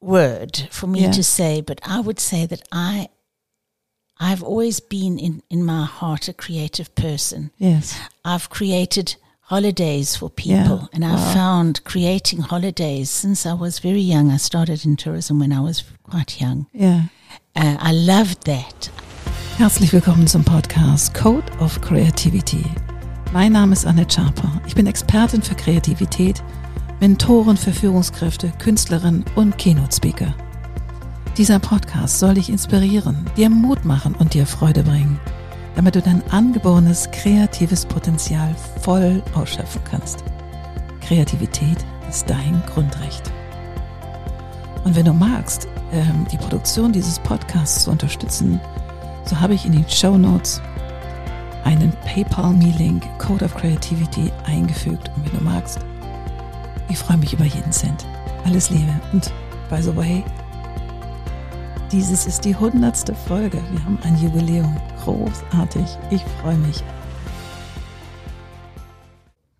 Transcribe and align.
word 0.00 0.68
for 0.70 0.86
me 0.86 1.00
Yeah. 1.02 1.12
to 1.12 1.22
say, 1.22 1.60
but 1.60 1.80
I 1.84 2.00
would 2.00 2.20
say 2.20 2.46
that 2.46 2.62
I, 2.72 3.08
I've 4.20 4.42
always 4.42 4.80
been 4.80 5.18
in, 5.18 5.42
in 5.50 5.64
my 5.64 5.84
heart 5.84 6.28
a 6.28 6.32
creative 6.32 6.94
person. 6.94 7.50
Yes. 7.58 7.94
I've 8.24 8.48
created 8.50 9.16
holidays 9.42 10.16
for 10.16 10.28
people, 10.30 10.80
Yeah. 10.82 10.86
and 10.92 11.04
I've 11.04 11.20
Wow. 11.20 11.34
found 11.34 11.84
creating 11.84 12.40
holidays 12.42 13.10
since 13.10 13.46
I 13.46 13.54
was 13.54 13.78
very 13.80 14.00
young. 14.02 14.30
I 14.30 14.36
started 14.38 14.84
in 14.84 14.96
tourism 14.96 15.38
when 15.40 15.52
I 15.52 15.60
was 15.60 15.82
quite 16.02 16.40
young. 16.40 16.66
Yeah. 16.72 17.04
Uh, 17.56 17.76
I 17.80 17.92
loved 17.92 18.44
that. 18.44 18.90
Herzlich 19.56 19.92
willkommen 19.92 20.26
zum 20.28 20.44
Podcast 20.44 21.14
Code 21.14 21.50
of 21.60 21.80
Creativity. 21.80 22.64
Mein 23.32 23.52
Name 23.52 23.72
ist 23.72 23.84
Annette 23.86 24.12
Schaper. 24.14 24.60
Ich 24.66 24.74
bin 24.74 24.86
Expertin 24.86 25.42
für 25.42 25.54
Kreativität, 25.56 26.42
Mentorin 27.00 27.56
für 27.56 27.72
Führungskräfte, 27.72 28.52
Künstlerin 28.58 29.24
und 29.36 29.56
Keynote-Speaker. 29.56 30.34
Dieser 31.36 31.60
Podcast 31.60 32.18
soll 32.18 32.34
dich 32.34 32.50
inspirieren, 32.50 33.24
dir 33.36 33.48
Mut 33.48 33.84
machen 33.84 34.16
und 34.16 34.34
dir 34.34 34.46
Freude 34.46 34.82
bringen, 34.82 35.20
damit 35.76 35.94
du 35.94 36.02
dein 36.02 36.28
angeborenes 36.30 37.08
kreatives 37.12 37.86
Potenzial 37.86 38.52
voll 38.82 39.22
ausschöpfen 39.34 39.80
kannst. 39.88 40.24
Kreativität 41.00 41.78
ist 42.08 42.28
dein 42.28 42.60
Grundrecht. 42.66 43.30
Und 44.82 44.96
wenn 44.96 45.04
du 45.04 45.12
magst, 45.12 45.68
ähm, 45.92 46.26
die 46.32 46.38
Produktion 46.38 46.90
dieses 46.90 47.20
Podcasts 47.20 47.84
zu 47.84 47.92
unterstützen, 47.92 48.60
so 49.24 49.38
habe 49.38 49.54
ich 49.54 49.64
in 49.64 49.72
den 49.72 49.88
Show 49.88 50.18
Notes 50.18 50.60
einen 51.62 51.92
PayPal-Me-Link 52.06 53.04
Code 53.18 53.44
of 53.44 53.54
Creativity 53.54 54.32
eingefügt. 54.46 55.12
Und 55.14 55.26
wenn 55.26 55.38
du 55.38 55.44
magst, 55.44 55.78
ich 56.88 56.98
freue 56.98 57.18
mich 57.18 57.32
über 57.32 57.44
jeden 57.44 57.72
Cent. 57.72 58.06
Alles 58.44 58.70
Liebe. 58.70 58.92
Und 59.12 59.32
by 59.68 59.82
the 59.82 59.94
way, 59.94 60.24
dieses 61.92 62.26
ist 62.26 62.44
die 62.44 62.56
hundertste 62.56 63.14
Folge. 63.14 63.62
Wir 63.70 63.84
haben 63.84 63.98
ein 64.02 64.16
Jubiläum. 64.18 64.76
Großartig. 65.04 65.84
Ich 66.10 66.22
freue 66.40 66.56
mich. 66.56 66.82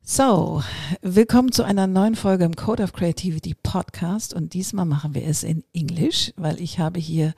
So, 0.02 0.62
willkommen 1.02 1.52
zu 1.52 1.64
einer 1.64 1.86
neuen 1.86 2.16
Folge 2.16 2.44
im 2.44 2.56
Code 2.56 2.82
of 2.82 2.92
Creativity 2.92 3.54
Podcast. 3.54 4.32
Und 4.32 4.54
diesmal 4.54 4.86
machen 4.86 5.14
wir 5.14 5.26
es 5.26 5.42
in 5.42 5.64
Englisch, 5.74 6.32
weil 6.36 6.60
ich 6.60 6.78
habe 6.78 6.98
hier 6.98 7.34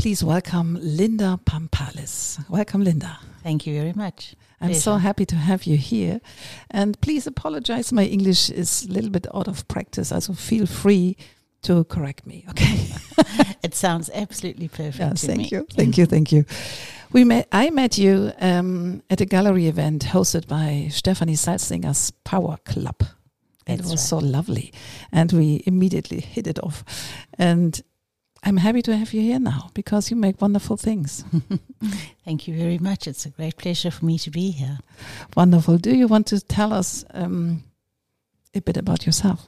Please 0.00 0.24
welcome 0.24 0.78
Linda 0.80 1.38
Pampalis. 1.44 2.42
Welcome, 2.48 2.82
Linda. 2.84 3.18
Thank 3.42 3.66
you 3.66 3.74
very 3.74 3.92
much. 3.92 4.34
I'm 4.58 4.72
so 4.72 4.94
happy 4.96 5.26
to 5.26 5.36
have 5.36 5.64
you 5.64 5.76
here. 5.76 6.22
And 6.70 6.98
please 7.02 7.26
apologize, 7.26 7.92
my 7.92 8.04
English 8.04 8.48
is 8.48 8.86
a 8.86 8.92
little 8.92 9.10
bit 9.10 9.26
out 9.34 9.46
of 9.46 9.68
practice, 9.68 10.10
also 10.10 10.32
feel 10.32 10.64
free 10.64 11.18
to 11.62 11.84
correct 11.84 12.26
me, 12.26 12.46
okay? 12.48 12.88
It 13.62 13.74
sounds 13.74 14.08
absolutely 14.14 14.68
perfect 14.68 14.98
Yeah, 14.98 15.12
thank 15.12 15.38
me. 15.38 15.48
you, 15.50 15.66
thank 15.70 15.98
you, 15.98 16.06
thank 16.06 16.32
you. 16.32 16.46
We 17.12 17.24
met, 17.24 17.46
I 17.52 17.68
met 17.68 17.98
you 17.98 18.32
um, 18.40 19.02
at 19.10 19.20
a 19.20 19.26
gallery 19.26 19.66
event 19.66 20.06
hosted 20.06 20.48
by 20.48 20.88
Stephanie 20.90 21.34
Salzinger's 21.34 22.10
Power 22.24 22.56
Club. 22.64 23.02
it 23.66 23.80
was 23.80 23.90
right. 23.90 23.98
so 23.98 24.16
lovely. 24.16 24.72
And 25.12 25.30
we 25.30 25.62
immediately 25.66 26.20
hit 26.20 26.46
it 26.46 26.58
off. 26.62 26.84
And 27.38 27.82
I'm 28.42 28.56
happy 28.56 28.80
to 28.82 28.96
have 28.96 29.12
you 29.12 29.20
here 29.20 29.38
now 29.38 29.70
because 29.74 30.10
you 30.10 30.16
make 30.16 30.40
wonderful 30.40 30.76
things. 30.76 31.24
Thank 32.24 32.48
you 32.48 32.56
very 32.56 32.78
much. 32.78 33.06
It's 33.06 33.26
a 33.26 33.30
great 33.30 33.56
pleasure 33.58 33.90
for 33.90 34.04
me 34.06 34.18
to 34.18 34.30
be 34.30 34.50
here. 34.50 34.78
Wonderful. 35.36 35.76
Do 35.78 35.94
you 35.94 36.06
want 36.06 36.26
to 36.28 36.40
tell 36.40 36.72
us 36.72 37.04
um, 37.12 37.62
a 38.54 38.60
bit 38.60 38.76
about 38.78 39.04
yourself? 39.04 39.46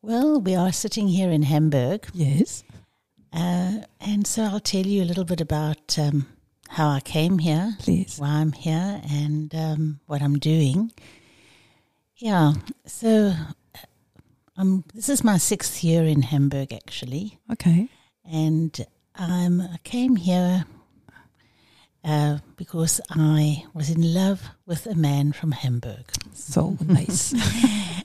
Well, 0.00 0.40
we 0.40 0.54
are 0.54 0.70
sitting 0.72 1.08
here 1.08 1.30
in 1.30 1.42
Hamburg, 1.42 2.06
Yes. 2.12 2.62
uh, 3.32 3.78
and 4.00 4.26
so 4.26 4.42
I'll 4.44 4.60
tell 4.60 4.86
you 4.86 5.02
a 5.02 5.06
little 5.06 5.24
bit 5.24 5.40
about 5.40 5.98
um, 5.98 6.26
how 6.68 6.88
I 6.90 7.00
came 7.00 7.38
here, 7.38 7.74
Please. 7.80 8.18
why 8.18 8.28
I'm 8.28 8.52
here, 8.52 9.00
and 9.10 9.52
um, 9.54 10.00
what 10.06 10.20
I'm 10.22 10.38
doing. 10.38 10.92
Yeah, 12.16 12.52
so 12.86 13.32
um, 14.56 14.84
this 14.94 15.08
is 15.08 15.24
my 15.24 15.38
sixth 15.38 15.82
year 15.84 16.04
in 16.04 16.22
Hamburg, 16.22 16.72
actually, 16.72 17.38
Okay. 17.52 17.88
and 18.24 18.86
um, 19.16 19.60
I 19.60 19.78
came 19.84 20.16
here 20.16 20.64
uh, 22.04 22.38
because 22.56 23.00
I 23.10 23.64
was 23.72 23.88
in 23.90 24.12
love 24.14 24.42
with 24.66 24.86
a 24.86 24.94
man 24.94 25.32
from 25.32 25.52
Hamburg. 25.52 26.04
So 26.34 26.76
nice. 26.84 27.34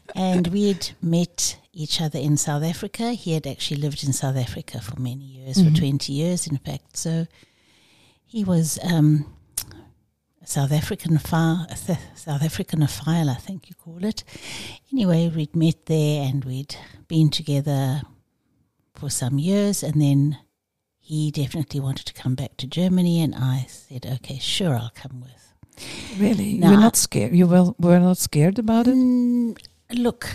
And 0.15 0.47
we 0.47 0.69
had 0.69 0.89
met 1.03 1.59
each 1.71 2.01
other 2.01 2.17
in 2.19 2.35
South 2.35 2.63
Africa. 2.63 3.11
He 3.13 3.33
had 3.33 3.45
actually 3.45 3.79
lived 3.79 4.03
in 4.03 4.11
South 4.11 4.35
Africa 4.35 4.81
for 4.81 4.99
many 4.99 5.23
years, 5.23 5.57
Mhm. 5.57 5.71
for 5.71 5.77
20 5.79 6.11
years, 6.13 6.47
in 6.47 6.57
fact. 6.57 6.97
So 6.97 7.27
he 8.25 8.43
was 8.43 8.79
um, 8.83 9.25
South 10.49 10.71
African 10.71 11.19
file, 11.19 11.67
South 12.15 12.41
African 12.41 12.85
file, 12.87 13.29
I 13.29 13.35
think 13.35 13.69
you 13.69 13.75
call 13.75 14.03
it. 14.03 14.23
Anyway, 14.91 15.29
we'd 15.29 15.55
met 15.55 15.85
there 15.85 16.23
and 16.27 16.43
we'd 16.43 16.75
been 17.07 17.29
together 17.29 18.01
for 18.95 19.11
some 19.11 19.37
years, 19.37 19.83
and 19.83 20.01
then 20.01 20.39
he 20.97 21.29
definitely 21.29 21.79
wanted 21.79 22.07
to 22.07 22.13
come 22.13 22.33
back 22.33 22.57
to 22.57 22.65
Germany, 22.65 23.21
and 23.21 23.35
I 23.35 23.67
said, 23.69 24.07
"Okay, 24.07 24.39
sure, 24.39 24.75
I'll 24.75 24.91
come 24.95 25.21
with." 25.21 25.53
really? 26.17 26.55
No, 26.55 26.71
You're 26.71 26.79
not 26.79 26.95
scared? 26.95 27.35
You 27.35 27.45
were, 27.45 27.71
were 27.77 27.99
not 27.99 28.17
scared 28.17 28.57
about 28.57 28.87
it? 28.87 28.95
Mm, 28.95 29.55
look, 29.93 30.27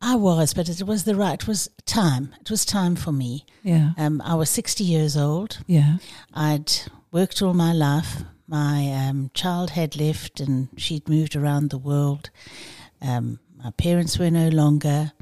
I 0.00 0.14
was, 0.14 0.54
but 0.54 0.68
it 0.68 0.86
was 0.86 1.02
the 1.04 1.16
right. 1.16 1.42
It 1.42 1.48
was 1.48 1.68
time. 1.86 2.34
It 2.40 2.50
was 2.50 2.64
time 2.64 2.94
for 2.94 3.10
me. 3.10 3.46
Yeah. 3.64 3.90
Um, 3.98 4.22
I 4.24 4.36
was 4.36 4.48
sixty 4.48 4.84
years 4.84 5.16
old. 5.16 5.58
Yeah. 5.66 5.96
I'd 6.32 6.72
worked 7.10 7.42
all 7.42 7.52
my 7.52 7.72
life. 7.72 8.22
My 8.52 8.92
um, 9.08 9.30
child 9.32 9.70
had 9.70 9.96
left, 9.96 10.38
and 10.38 10.68
she'd 10.76 11.08
moved 11.08 11.34
around 11.34 11.70
the 11.70 11.78
world. 11.78 12.28
Um, 13.00 13.38
my 13.56 13.70
parents 13.70 14.18
were 14.18 14.30
no 14.30 14.48
longer, 14.50 15.12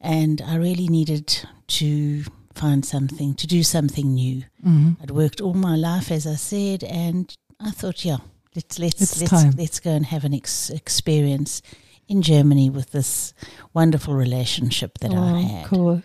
and 0.00 0.40
I 0.40 0.54
really 0.56 0.88
needed 0.88 1.46
to 1.66 2.24
find 2.54 2.82
something 2.84 3.34
to 3.34 3.46
do 3.46 3.62
something 3.62 4.14
new. 4.14 4.44
hmm 4.62 4.92
I'd 5.02 5.10
worked 5.10 5.40
all 5.42 5.52
my 5.52 5.76
life, 5.76 6.10
as 6.10 6.26
I 6.26 6.36
said, 6.36 6.82
and 6.84 7.34
I 7.60 7.72
thought, 7.72 8.06
yeah, 8.06 8.18
let's 8.56 8.78
let's 8.78 9.02
It's 9.02 9.20
let's 9.20 9.30
time. 9.30 9.52
let's 9.58 9.78
go 9.78 9.90
and 9.90 10.06
have 10.06 10.24
an 10.24 10.32
ex- 10.32 10.70
experience 10.70 11.60
in 12.08 12.22
Germany 12.22 12.70
with 12.70 12.92
this 12.92 13.34
wonderful 13.74 14.14
relationship 14.14 14.96
that 15.00 15.10
I 15.12 15.16
Oh, 15.16 15.42
had, 15.42 15.66
cool. 15.66 16.02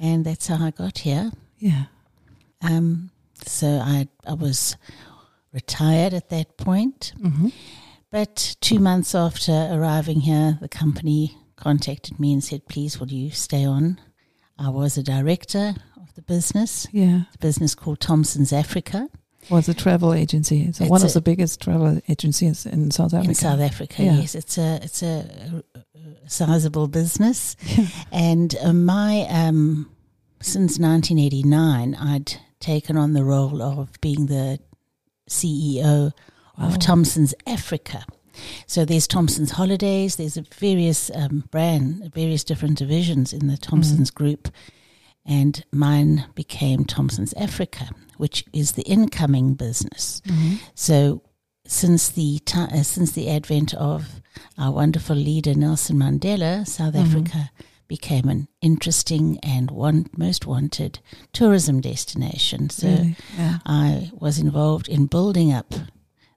and 0.00 0.24
that's 0.24 0.48
how 0.48 0.64
I 0.66 0.72
got 0.72 0.98
here. 0.98 1.30
Yeah. 1.60 1.84
Um, 2.60 3.10
so 3.46 3.68
I 3.68 4.08
I 4.26 4.34
was 4.34 4.76
retired 5.60 6.12
at 6.14 6.28
that 6.30 6.48
point, 6.56 7.12
hmm 7.20 7.48
but 8.12 8.56
two 8.60 8.78
months 8.78 9.14
after 9.14 9.52
arriving 9.72 10.20
here, 10.20 10.58
the 10.60 10.68
company 10.68 11.36
contacted 11.56 12.18
me 12.20 12.32
and 12.32 12.42
said, 12.42 12.60
"Please, 12.68 12.98
will 13.00 13.10
you 13.10 13.30
stay 13.30 13.64
on?" 13.64 13.98
I 14.58 14.68
was 14.70 14.96
a 14.96 15.02
director 15.02 15.74
of 16.02 16.14
the 16.14 16.22
business, 16.22 16.86
Yeah. 16.92 17.22
the 17.32 17.38
business 17.48 17.74
called 17.74 17.98
Thompson's 18.00 18.52
Africa. 18.52 19.08
Was 19.50 19.68
a 19.68 19.74
travel 19.74 20.12
agency. 20.14 20.62
It's, 20.68 20.80
It's 20.80 20.88
one 20.90 21.02
of 21.04 21.12
the 21.12 21.20
biggest 21.20 21.60
travel 21.60 22.00
agencies 22.08 22.64
in 22.66 22.90
South 22.90 23.12
Africa. 23.12 23.28
in 23.28 23.34
South 23.34 23.60
Africa. 23.60 24.02
Yeah. 24.04 24.18
Yes, 24.20 24.34
it's 24.34 24.56
a 24.58 24.70
it's 24.86 25.02
a, 25.02 25.62
a 25.74 25.80
sizable 26.38 26.88
business, 26.88 27.56
Yeah. 27.76 27.86
and 28.12 28.54
uh, 28.62 28.72
my 28.72 29.26
um, 29.42 29.90
since 30.40 30.78
1989, 30.78 31.94
I'd 31.96 32.30
taken 32.60 32.96
on 32.96 33.12
the 33.14 33.24
role 33.24 33.60
of 33.62 33.88
being 34.00 34.26
the 34.26 34.58
CEO 35.28 36.12
of 36.58 36.78
Thompson's 36.78 37.34
Africa. 37.46 38.04
So 38.66 38.84
there's 38.84 39.06
Thompson's 39.06 39.52
Holidays. 39.52 40.16
There's 40.16 40.36
a 40.36 40.42
various 40.58 41.10
um, 41.14 41.44
brand, 41.50 42.12
various 42.14 42.44
different 42.44 42.78
divisions 42.78 43.32
in 43.32 43.46
the 43.46 43.56
Thompson's 43.56 44.10
group, 44.10 44.48
and 45.24 45.64
mine 45.72 46.26
became 46.34 46.84
Thompson's 46.84 47.32
Africa, 47.34 47.88
which 48.18 48.44
is 48.52 48.72
the 48.72 48.82
incoming 48.82 49.54
business. 49.54 50.20
Mhm. 50.26 50.58
So, 50.74 51.22
since 51.66 52.08
the 52.10 52.38
ti 52.44 52.58
uh, 52.60 52.82
since 52.82 53.12
the 53.12 53.28
advent 53.28 53.74
of 53.74 54.20
our 54.58 54.70
wonderful 54.70 55.16
leader 55.16 55.54
Nelson 55.54 55.96
Mandela, 55.96 56.66
South 56.66 56.94
Mhm. 56.94 57.06
Africa 57.06 57.50
became 57.88 58.28
an 58.28 58.48
interesting 58.60 59.38
and 59.42 59.70
one 59.70 60.06
most 60.16 60.46
wanted 60.46 60.98
tourism 61.32 61.80
destination. 61.80 62.68
So, 62.70 62.88
Really? 62.88 63.16
Yeah. 63.36 63.58
I 63.66 64.10
was 64.14 64.38
involved 64.38 64.88
in 64.88 65.06
building 65.06 65.52
up 65.52 65.70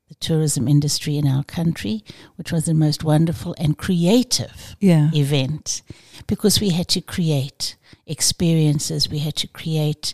the 0.07 0.15
tourism 0.19 0.67
industry 0.67 1.17
in 1.17 1.27
our 1.27 1.43
country, 1.43 2.03
which 2.35 2.51
was 2.51 2.65
the 2.65 2.73
most 2.73 3.03
wonderful 3.03 3.55
and 3.59 3.77
creative 3.77 4.75
Yeah. 4.79 5.09
event 5.13 5.81
because 6.27 6.59
we 6.59 6.69
had 6.69 6.87
to 6.89 7.01
create 7.01 7.75
experiences, 8.07 9.09
we 9.09 9.19
had 9.19 9.35
to 9.35 9.47
create 9.47 10.13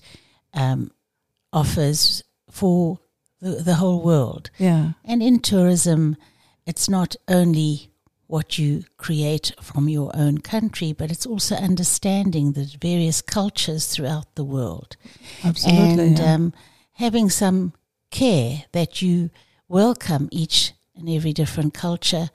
um, 0.53 0.91
offers 1.51 2.23
for 2.49 2.99
the, 3.41 3.61
the 3.63 3.75
whole 3.75 4.01
world. 4.01 4.49
Yeah. 4.57 4.91
And 5.03 5.21
in 5.23 5.39
tourism, 5.39 6.17
it's 6.65 6.87
not 6.89 7.15
only 7.27 7.89
what 8.27 8.57
you 8.57 8.83
create 8.97 9.51
from 9.61 9.87
your 9.87 10.11
own 10.15 10.39
country, 10.39 10.93
but 10.93 11.11
it's 11.11 11.25
also 11.25 11.55
understanding 11.55 12.53
the 12.53 12.75
various 12.81 13.21
cultures 13.21 13.87
throughout 13.87 14.33
the 14.35 14.43
world. 14.43 14.97
Absolutely. 15.43 16.03
and 16.03 16.19
yeah. 16.19 16.33
um, 16.33 16.53
having 16.93 17.29
some 17.29 17.73
care 18.09 18.63
that 18.71 19.01
you 19.01 19.29
welcome 19.67 20.27
each 20.31 20.73
and 20.95 21.09
every 21.09 21.33
different 21.33 21.73
culture 21.73 22.29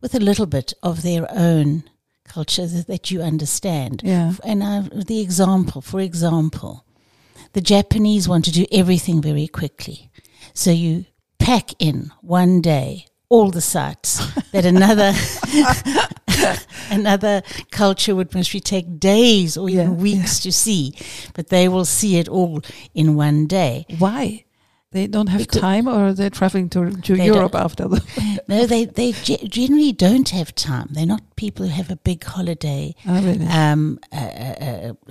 with 0.00 0.14
a 0.14 0.20
little 0.20 0.46
bit 0.46 0.72
of 0.82 1.02
their 1.02 1.26
own 1.30 1.84
culture 2.24 2.66
that, 2.66 2.86
that 2.86 3.10
you 3.10 3.22
understand. 3.22 4.02
yeah. 4.04 4.32
And 4.44 4.62
I, 4.62 4.80
the 4.80 5.20
example, 5.20 5.80
for 5.80 6.00
example, 6.00 6.84
the 7.52 7.60
Japanese 7.60 8.28
want 8.28 8.44
to 8.46 8.52
do 8.52 8.66
everything 8.72 9.22
very 9.22 9.46
quickly. 9.46 10.10
So 10.52 10.70
you 10.70 11.06
pack 11.38 11.70
in 11.78 12.12
one 12.20 12.60
day 12.60 13.06
all 13.28 13.50
the 13.50 13.60
sites 13.60 14.20
that 14.52 14.64
another 14.64 15.12
another 16.90 17.42
culture 17.70 18.14
would 18.14 18.34
mostly 18.34 18.60
take 18.60 18.98
days 19.00 19.56
or 19.56 19.68
even 19.68 19.86
Yeah, 19.90 20.02
weeks 20.02 20.38
to 20.40 20.52
see, 20.52 20.92
but 21.34 21.48
they 21.48 21.68
will 21.68 21.84
see 21.84 22.18
it 22.18 22.28
all 22.28 22.62
in 22.94 23.16
one 23.16 23.46
day. 23.46 23.84
Why? 23.98 24.44
They 24.92 25.08
don't 25.08 25.26
have 25.28 25.40
Because- 25.40 25.60
time, 25.60 25.88
or 25.88 26.12
they're 26.14 26.30
traveling 26.30 26.68
to 26.70 26.90
to 27.02 27.16
Europe 27.16 27.54
after 27.54 27.88
the. 27.88 28.00
No, 28.48 28.64
they 28.66 28.84
they 28.86 29.12
ge- 29.12 29.42
generally 29.50 29.92
don't 29.92 30.28
have 30.30 30.54
time. 30.54 30.86
They're 30.92 31.06
not 31.14 31.22
people 31.36 31.66
who 31.66 31.72
have 31.72 31.90
a 31.90 31.96
big 31.96 32.22
holiday 32.24 32.94
oh, 33.08 33.20
really? 33.22 33.46
um, 33.46 33.98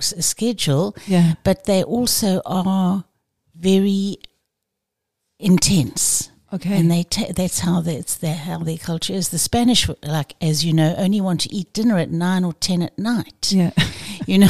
schedule. 0.00 0.96
yeah. 1.06 1.34
but 1.44 1.64
they 1.64 1.82
also 1.84 2.40
are 2.46 3.04
very 3.54 4.16
intense. 5.38 6.30
Okay. 6.52 6.78
And 6.78 6.88
they 6.90 7.02
ta- 7.02 7.32
that's 7.34 7.58
how 7.60 7.80
that's 7.80 8.14
their 8.16 8.34
how 8.36 8.58
their 8.58 8.78
culture 8.78 9.12
is. 9.12 9.30
The 9.30 9.38
Spanish, 9.38 9.88
like 10.04 10.34
as 10.40 10.64
you 10.64 10.72
know, 10.72 10.94
only 10.96 11.20
want 11.20 11.40
to 11.40 11.52
eat 11.52 11.72
dinner 11.72 11.98
at 11.98 12.10
nine 12.12 12.44
or 12.44 12.52
ten 12.52 12.82
at 12.82 12.96
night. 12.98 13.50
yeah. 13.52 13.70
You 14.26 14.38
know, 14.38 14.48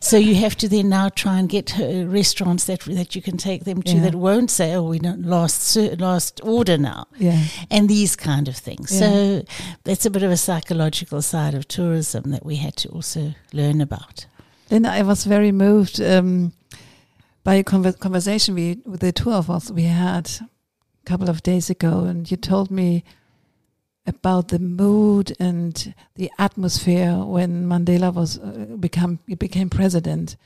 so 0.00 0.16
you 0.16 0.34
have 0.36 0.56
to 0.56 0.68
then 0.68 0.88
now 0.88 1.10
try 1.10 1.38
and 1.38 1.46
get 1.46 1.78
uh, 1.78 2.06
restaurants 2.06 2.64
that 2.64 2.80
that 2.86 3.14
you 3.14 3.20
can 3.20 3.36
take 3.36 3.64
them 3.64 3.82
to 3.82 3.92
Yeah. 3.96 4.02
that 4.02 4.14
won't 4.14 4.50
say, 4.50 4.72
"Oh, 4.74 4.84
we 4.88 4.98
don't 4.98 5.26
last 5.26 5.76
last 5.98 6.40
order 6.42 6.78
now," 6.78 7.06
Yeah. 7.18 7.42
and 7.70 7.86
these 7.88 8.16
kind 8.16 8.48
of 8.48 8.56
things. 8.56 8.90
Yeah. 8.92 9.00
So 9.00 9.42
that's 9.84 10.06
a 10.06 10.10
bit 10.10 10.22
of 10.22 10.30
a 10.30 10.36
psychological 10.38 11.20
side 11.22 11.54
of 11.54 11.66
tourism 11.68 12.30
that 12.30 12.46
we 12.46 12.56
had 12.56 12.76
to 12.76 12.88
also 12.88 13.34
learn 13.52 13.80
about. 13.82 14.26
Then 14.68 14.86
I 14.86 15.02
was 15.02 15.24
very 15.26 15.52
moved 15.52 16.00
um, 16.00 16.52
by 17.44 17.56
a 17.56 17.64
conver- 17.64 17.98
conversation 17.98 18.54
we, 18.54 18.78
with 18.86 19.00
the 19.00 19.12
two 19.12 19.32
of 19.32 19.50
us 19.50 19.70
we 19.70 19.82
had 19.82 20.30
a 21.02 21.04
couple 21.04 21.28
of 21.30 21.42
days 21.42 21.70
ago, 21.70 22.04
and 22.04 22.30
you 22.30 22.36
told 22.36 22.70
me 22.70 23.02
about 24.06 24.48
the 24.48 24.58
mood 24.58 25.32
and 25.38 25.94
the 26.16 26.30
atmosphere 26.38 27.16
when 27.18 27.66
Mandela 27.66 28.12
was 28.12 28.38
uh, 28.38 28.76
become 28.78 29.18
became 29.38 29.68
president. 29.68 30.36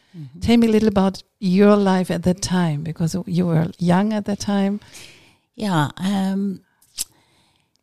Tell 0.41 0.57
me 0.57 0.67
a 0.67 0.71
little 0.71 0.89
about 0.89 1.23
your 1.41 1.77
life 1.77 2.11
at 2.11 2.23
that 2.23 2.41
time, 2.43 2.83
because 2.83 3.17
you 3.27 3.47
were 3.47 3.69
young 3.79 4.13
at 4.13 4.25
that 4.27 4.41
time. 4.41 4.81
Yeah, 5.55 5.91
um, 5.97 6.61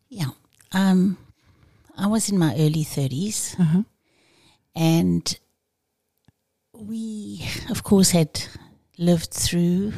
yeah. 0.10 0.32
Um, 0.74 1.18
I 1.98 2.08
was 2.08 2.30
in 2.30 2.38
my 2.38 2.54
early 2.56 2.84
thirties, 2.84 3.56
Uh-huh. 3.60 3.84
and 4.76 5.40
we, 6.74 7.46
of 7.70 7.84
course, 7.84 8.12
had 8.12 8.42
lived 8.98 9.32
through 9.32 9.94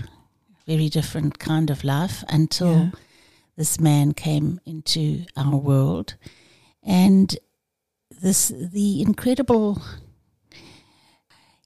very 0.65 0.89
different 0.89 1.39
kind 1.39 1.69
of 1.69 1.83
life 1.83 2.23
until 2.29 2.73
Yeah. 2.73 2.91
this 3.57 3.79
man 3.79 4.13
came 4.13 4.59
into 4.65 5.25
our 5.35 5.55
world, 5.57 6.15
and 6.81 7.37
this 8.21 8.47
the 8.49 9.01
incredible. 9.01 9.81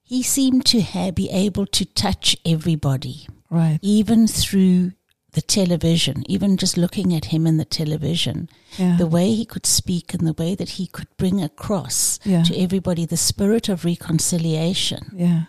He 0.04 0.24
seemed 0.24 0.66
to 0.68 0.82
have, 0.82 1.16
be 1.16 1.30
able 1.30 1.66
to 1.68 1.84
touch 1.86 2.38
everybody 2.46 3.28
Right. 3.50 3.80
even 3.82 4.26
through 4.28 4.94
the 5.34 5.42
television, 5.42 6.24
even 6.32 6.56
just 6.58 6.78
looking 6.78 7.14
at 7.14 7.26
him 7.26 7.46
in 7.46 7.58
the 7.58 7.66
television, 7.66 8.50
Yeah. 8.80 8.96
the 8.98 9.06
way 9.06 9.36
he 9.36 9.46
could 9.46 9.66
speak 9.66 10.14
and 10.14 10.26
the 10.26 10.34
way 10.34 10.56
that 10.56 10.70
he 10.72 10.88
could 10.88 11.08
bring 11.18 11.42
across 11.44 12.20
Yeah. 12.24 12.44
to 12.44 12.58
everybody 12.58 13.06
the 13.06 13.18
spirit 13.18 13.68
of 13.70 13.84
reconciliation, 13.86 15.12
yeah. 15.16 15.44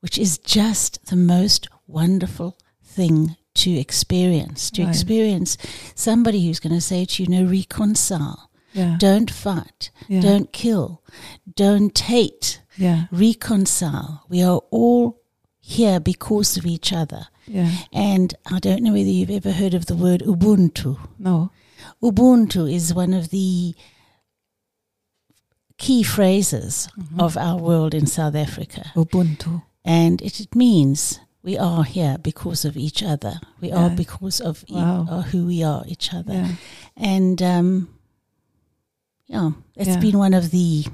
which 0.00 0.16
is 0.18 0.38
just 0.38 1.04
the 1.06 1.16
most 1.16 1.68
wonderful 1.86 2.56
thing 2.98 3.36
to 3.54 3.70
experience. 3.84 4.70
To 4.72 4.82
Right. 4.82 4.90
experience 4.94 5.56
somebody 5.94 6.40
who's 6.46 6.60
going 6.64 6.74
to 6.74 6.80
say 6.92 7.04
to 7.04 7.22
you, 7.22 7.28
no, 7.28 7.42
reconcile, 7.58 8.40
Yeah. 8.72 8.96
don't 8.98 9.30
fight, 9.30 9.90
yeah. 10.08 10.20
don't 10.28 10.52
kill, 10.52 10.86
don't 11.64 11.98
hate, 12.14 12.60
Yeah. 12.76 13.06
reconcile. 13.10 14.12
We 14.28 14.42
are 14.42 14.60
all 14.70 15.02
here 15.60 16.00
because 16.00 16.56
of 16.58 16.64
each 16.66 16.92
other. 16.92 17.22
Yeah. 17.46 17.70
And 17.92 18.34
I 18.46 18.58
don't 18.66 18.82
know 18.82 18.92
whether 18.92 19.10
you've 19.18 19.36
ever 19.40 19.52
heard 19.52 19.74
of 19.74 19.86
the 19.86 19.96
word 19.96 20.22
Ubuntu. 20.26 20.96
No. 21.18 21.50
Ubuntu 22.02 22.62
is 22.78 22.94
one 22.94 23.14
of 23.20 23.28
the 23.30 23.74
key 25.78 26.02
phrases 26.02 26.88
Mhm. 26.98 27.20
of 27.20 27.36
our 27.36 27.56
world 27.68 27.94
in 27.94 28.06
South 28.06 28.34
Africa. 28.34 28.82
Ubuntu. 28.96 29.62
And 29.84 30.20
it, 30.22 30.40
it 30.40 30.54
means 30.54 31.20
we 31.42 31.56
are 31.58 31.84
here 31.84 32.16
because 32.22 32.64
of 32.64 32.76
each 32.76 33.02
other. 33.02 33.40
We 33.60 33.70
are 33.72 33.90
because 33.90 34.40
of 34.40 34.64
e- 34.68 34.74
Wow. 34.74 35.06
of 35.08 35.24
who 35.26 35.46
we 35.46 35.62
are, 35.62 35.84
each 35.86 36.12
other. 36.12 36.32
Yeah. 36.34 36.52
And 36.96 37.40
um, 37.42 37.88
yeah, 39.26 39.50
it's 39.76 39.88
Yeah. 39.90 40.00
been 40.00 40.18
one 40.18 40.34
of 40.34 40.50
the 40.50 40.84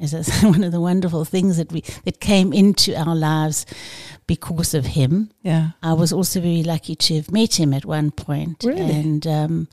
as 0.00 0.12
I 0.12 0.22
say, 0.22 0.46
one 0.50 0.64
of 0.64 0.72
the 0.72 0.80
wonderful 0.80 1.24
things 1.24 1.56
that 1.56 1.72
we 1.72 1.82
that 2.04 2.20
came 2.20 2.52
into 2.52 2.94
our 2.96 3.14
lives 3.14 3.64
because 4.26 4.74
of 4.74 4.86
him. 4.86 5.30
Yeah. 5.42 5.70
I 5.82 5.92
was 5.92 6.12
also 6.12 6.40
very 6.40 6.62
lucky 6.64 6.96
to 6.96 7.14
have 7.16 7.30
met 7.30 7.58
him 7.58 7.72
at 7.72 7.84
one 7.84 8.10
point. 8.10 8.64
Really? 8.64 8.80
And 8.94 9.26
um, 9.26 9.68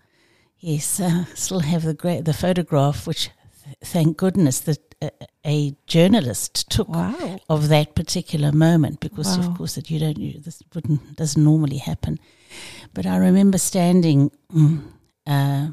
yes, 0.60 1.00
uh, 1.00 1.26
still 1.34 1.62
have 1.62 1.84
the 1.84 1.94
great 1.96 2.26
the 2.26 2.34
photograph, 2.34 3.08
which 3.08 3.30
th- 3.66 3.78
thank 3.84 4.18
goodness 4.18 4.60
that 4.62 4.91
a, 5.46 5.74
journalist 5.88 6.70
took 6.70 6.90
Wow. 6.90 7.40
of 7.50 7.68
that 7.70 7.96
particular 7.96 8.52
moment, 8.52 9.00
because 9.00 9.38
Wow. 9.38 9.48
of 9.50 9.58
course 9.58 9.76
that 9.76 9.90
you 9.90 10.00
don't 10.00 10.18
you, 10.18 10.40
this 10.40 10.62
wouldn't 10.74 11.16
doesn't 11.16 11.44
normally 11.44 11.78
happen. 11.78 12.20
But 12.94 13.06
I 13.06 13.18
remember 13.18 13.58
standing 13.58 14.32
mm, 14.54 14.82
uh, 15.28 15.68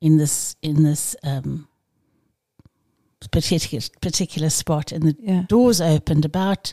in 0.00 0.18
this 0.18 0.56
in 0.62 0.82
this 0.84 1.16
um, 1.24 1.66
particular 3.30 3.82
particular 4.00 4.50
spot, 4.50 4.92
and 4.92 5.02
the 5.04 5.16
Yeah. 5.18 5.42
doors 5.48 5.80
opened 5.80 6.24
about 6.24 6.72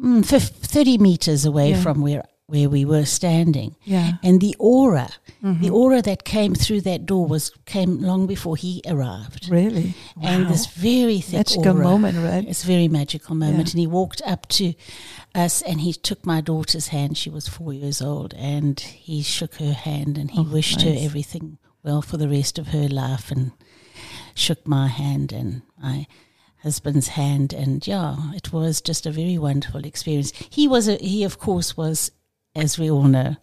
mm, 0.00 0.24
fif- 0.24 0.50
30 0.50 0.98
meters 0.98 1.44
away 1.44 1.70
Yeah. 1.70 1.82
from 1.82 2.00
where, 2.00 2.24
where 2.46 2.68
we 2.68 2.84
were 2.84 3.06
standing. 3.06 3.74
Yeah. 3.84 4.12
And 4.22 4.38
the 4.40 4.54
aura, 4.58 5.08
Mhm. 5.42 5.60
the 5.62 5.70
aura 5.70 6.02
that 6.02 6.24
came 6.24 6.54
through 6.54 6.82
that 6.82 7.06
door 7.06 7.26
was 7.26 7.50
came 7.64 8.00
long 8.02 8.26
before 8.26 8.56
he 8.56 8.82
arrived. 8.86 9.48
Really? 9.48 9.94
And 10.20 10.44
Wow. 10.44 10.50
this 10.50 10.66
very 10.66 11.20
thick 11.20 11.32
magical 11.38 11.68
aura. 11.68 11.84
moment, 11.84 12.18
right? 12.18 12.46
It's 12.46 12.62
a 12.62 12.66
very 12.66 12.86
magical 12.88 13.34
moment. 13.34 13.68
Yeah. 13.68 13.72
And 13.72 13.80
he 13.80 13.86
walked 13.86 14.20
up 14.26 14.46
to 14.48 14.74
us 15.34 15.62
and 15.62 15.80
he 15.80 15.94
took 15.94 16.26
my 16.26 16.42
daughter's 16.42 16.88
hand. 16.88 17.16
She 17.16 17.30
was 17.30 17.48
four 17.48 17.72
years 17.72 18.02
old. 18.02 18.34
And 18.34 18.78
he 18.78 19.22
shook 19.22 19.54
her 19.54 19.72
hand 19.72 20.18
and 20.18 20.30
he 20.30 20.40
Oh, 20.40 20.42
wished 20.42 20.82
her 20.82 20.94
everything 20.96 21.56
well 21.82 22.02
for 22.02 22.18
the 22.18 22.28
rest 22.28 22.58
of 22.58 22.68
her 22.68 22.88
life 22.88 23.30
and 23.30 23.52
shook 24.34 24.66
my 24.68 24.88
hand 24.88 25.32
and 25.32 25.62
my 25.82 26.06
husband's 26.62 27.08
hand. 27.08 27.54
And 27.54 27.86
yeah, 27.86 28.32
it 28.34 28.52
was 28.52 28.82
just 28.82 29.06
a 29.06 29.10
very 29.10 29.38
wonderful 29.38 29.84
experience. 29.86 30.32
He 30.50 30.68
was, 30.68 30.88
a, 30.88 30.96
he 30.96 31.24
of 31.24 31.38
course 31.38 31.74
was, 31.76 32.10
as 32.54 32.78
we 32.78 32.90
all 32.90 33.04
know, 33.04 33.36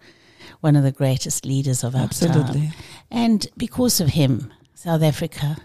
one 0.62 0.76
of 0.76 0.84
the 0.84 0.92
greatest 0.92 1.46
leaders 1.46 1.84
of 1.84 1.96
our 1.96 2.08
time. 2.08 2.30
Absolutely. 2.32 2.72
And 3.10 3.48
because 3.58 4.00
of 4.00 4.10
him, 4.10 4.52
South 4.76 5.02
Africa 5.04 5.58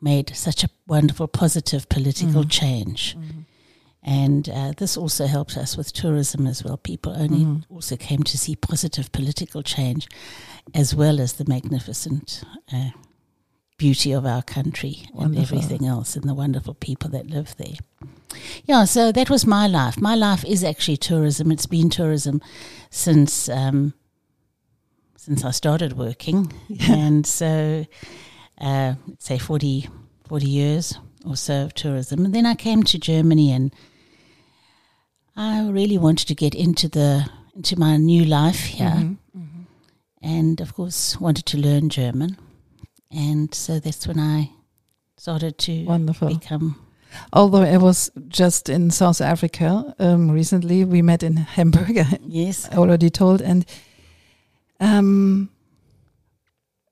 made 0.00 0.34
such 0.36 0.64
a 0.64 0.68
wonderful, 0.86 1.26
positive 1.26 1.88
political 1.88 2.44
Mhm. 2.44 2.50
change. 2.50 3.16
Mhm. 3.18 3.44
And 4.02 4.48
uh, 4.48 4.72
this 4.76 4.96
also 4.96 5.26
helped 5.26 5.56
us 5.56 5.76
with 5.76 5.92
tourism 5.92 6.46
as 6.46 6.62
well. 6.62 6.76
People 6.76 7.12
only 7.16 7.44
Mhm. 7.44 7.64
also 7.68 7.96
came 7.96 8.22
to 8.22 8.38
see 8.38 8.54
positive 8.54 9.10
political 9.10 9.62
change 9.62 10.06
as 10.74 10.94
well 10.94 11.20
as 11.20 11.34
the 11.34 11.44
magnificent 11.44 12.42
uh, 12.72 12.90
beauty 13.78 14.12
of 14.12 14.24
our 14.24 14.42
country 14.42 15.08
and 15.18 15.36
everything 15.36 15.84
else 15.86 16.14
and 16.16 16.24
the 16.28 16.34
wonderful 16.34 16.74
people 16.74 17.10
that 17.10 17.28
live 17.28 17.54
there. 17.58 17.76
Yeah, 18.64 18.84
so 18.84 19.10
that 19.12 19.28
was 19.28 19.44
my 19.46 19.66
life. 19.66 20.00
My 20.00 20.14
life 20.14 20.44
is 20.44 20.62
actually 20.64 20.96
tourism. 20.98 21.50
It's 21.50 21.66
been 21.66 21.90
tourism 21.90 22.40
since 22.90 23.48
um, 23.48 23.92
since 25.16 25.44
I 25.44 25.50
started 25.52 25.92
working, 25.94 26.52
Yeah. 26.68 26.92
and 26.94 27.26
so 27.26 27.84
uh, 28.60 28.94
say 29.18 29.38
40, 29.38 29.88
40 30.28 30.46
years 30.46 30.94
or 31.24 31.36
so 31.36 31.64
of 31.64 31.74
tourism. 31.74 32.24
And 32.24 32.34
then 32.34 32.46
I 32.46 32.54
came 32.54 32.82
to 32.84 32.98
Germany, 32.98 33.50
and 33.52 33.72
I 35.36 35.68
really 35.68 35.98
wanted 35.98 36.28
to 36.28 36.34
get 36.34 36.54
into 36.54 36.88
the 36.88 37.28
into 37.54 37.78
my 37.78 37.96
new 37.96 38.24
life 38.24 38.60
here, 38.66 38.90
Mhm. 38.96 39.16
Mhm. 39.36 39.66
and 40.22 40.60
of 40.60 40.74
course 40.74 41.18
wanted 41.20 41.46
to 41.46 41.58
learn 41.58 41.88
German. 41.88 42.36
and 43.10 43.54
so 43.54 43.78
that's 43.78 44.06
when 44.06 44.18
I 44.18 44.50
started 45.16 45.56
to 45.58 45.84
Wonderful. 45.84 46.28
become. 46.28 46.74
Although 47.32 47.62
I 47.62 47.76
was 47.76 48.10
just 48.28 48.68
in 48.68 48.90
South 48.90 49.20
Africa 49.20 49.94
um, 49.98 50.30
recently, 50.30 50.84
we 50.84 51.02
met 51.02 51.22
in 51.22 51.36
Hamburg. 51.36 51.98
Yes, 52.26 52.68
I 52.72 52.76
already 52.76 53.10
told, 53.10 53.40
and 53.42 53.64
um, 54.80 55.48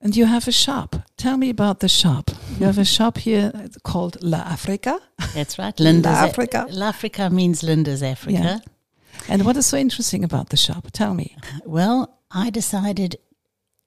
and 0.01 0.15
you 0.15 0.25
have 0.25 0.47
a 0.47 0.51
shop. 0.51 0.95
Tell 1.17 1.37
me 1.37 1.49
about 1.49 1.79
the 1.79 1.89
shop. 1.89 2.31
You 2.59 2.65
have 2.65 2.77
a 2.77 2.85
shop 2.85 3.17
here 3.17 3.51
called 3.83 4.17
La 4.21 4.37
Africa. 4.39 4.99
that's 5.33 5.57
right. 5.57 5.79
Linda's 5.79 6.11
La 6.13 6.25
Africa. 6.25 6.67
La 6.71 6.87
Africa 6.87 7.29
means 7.29 7.63
Linda's 7.63 8.03
Africa. 8.03 8.37
Yeah. 8.43 8.59
And 9.29 9.45
what 9.45 9.57
is 9.57 9.65
so 9.65 9.77
interesting 9.77 10.23
about 10.23 10.49
the 10.49 10.57
shop? 10.57 10.87
Tell 10.91 11.13
me. 11.13 11.35
Well, 11.65 12.19
I 12.31 12.49
decided 12.49 13.15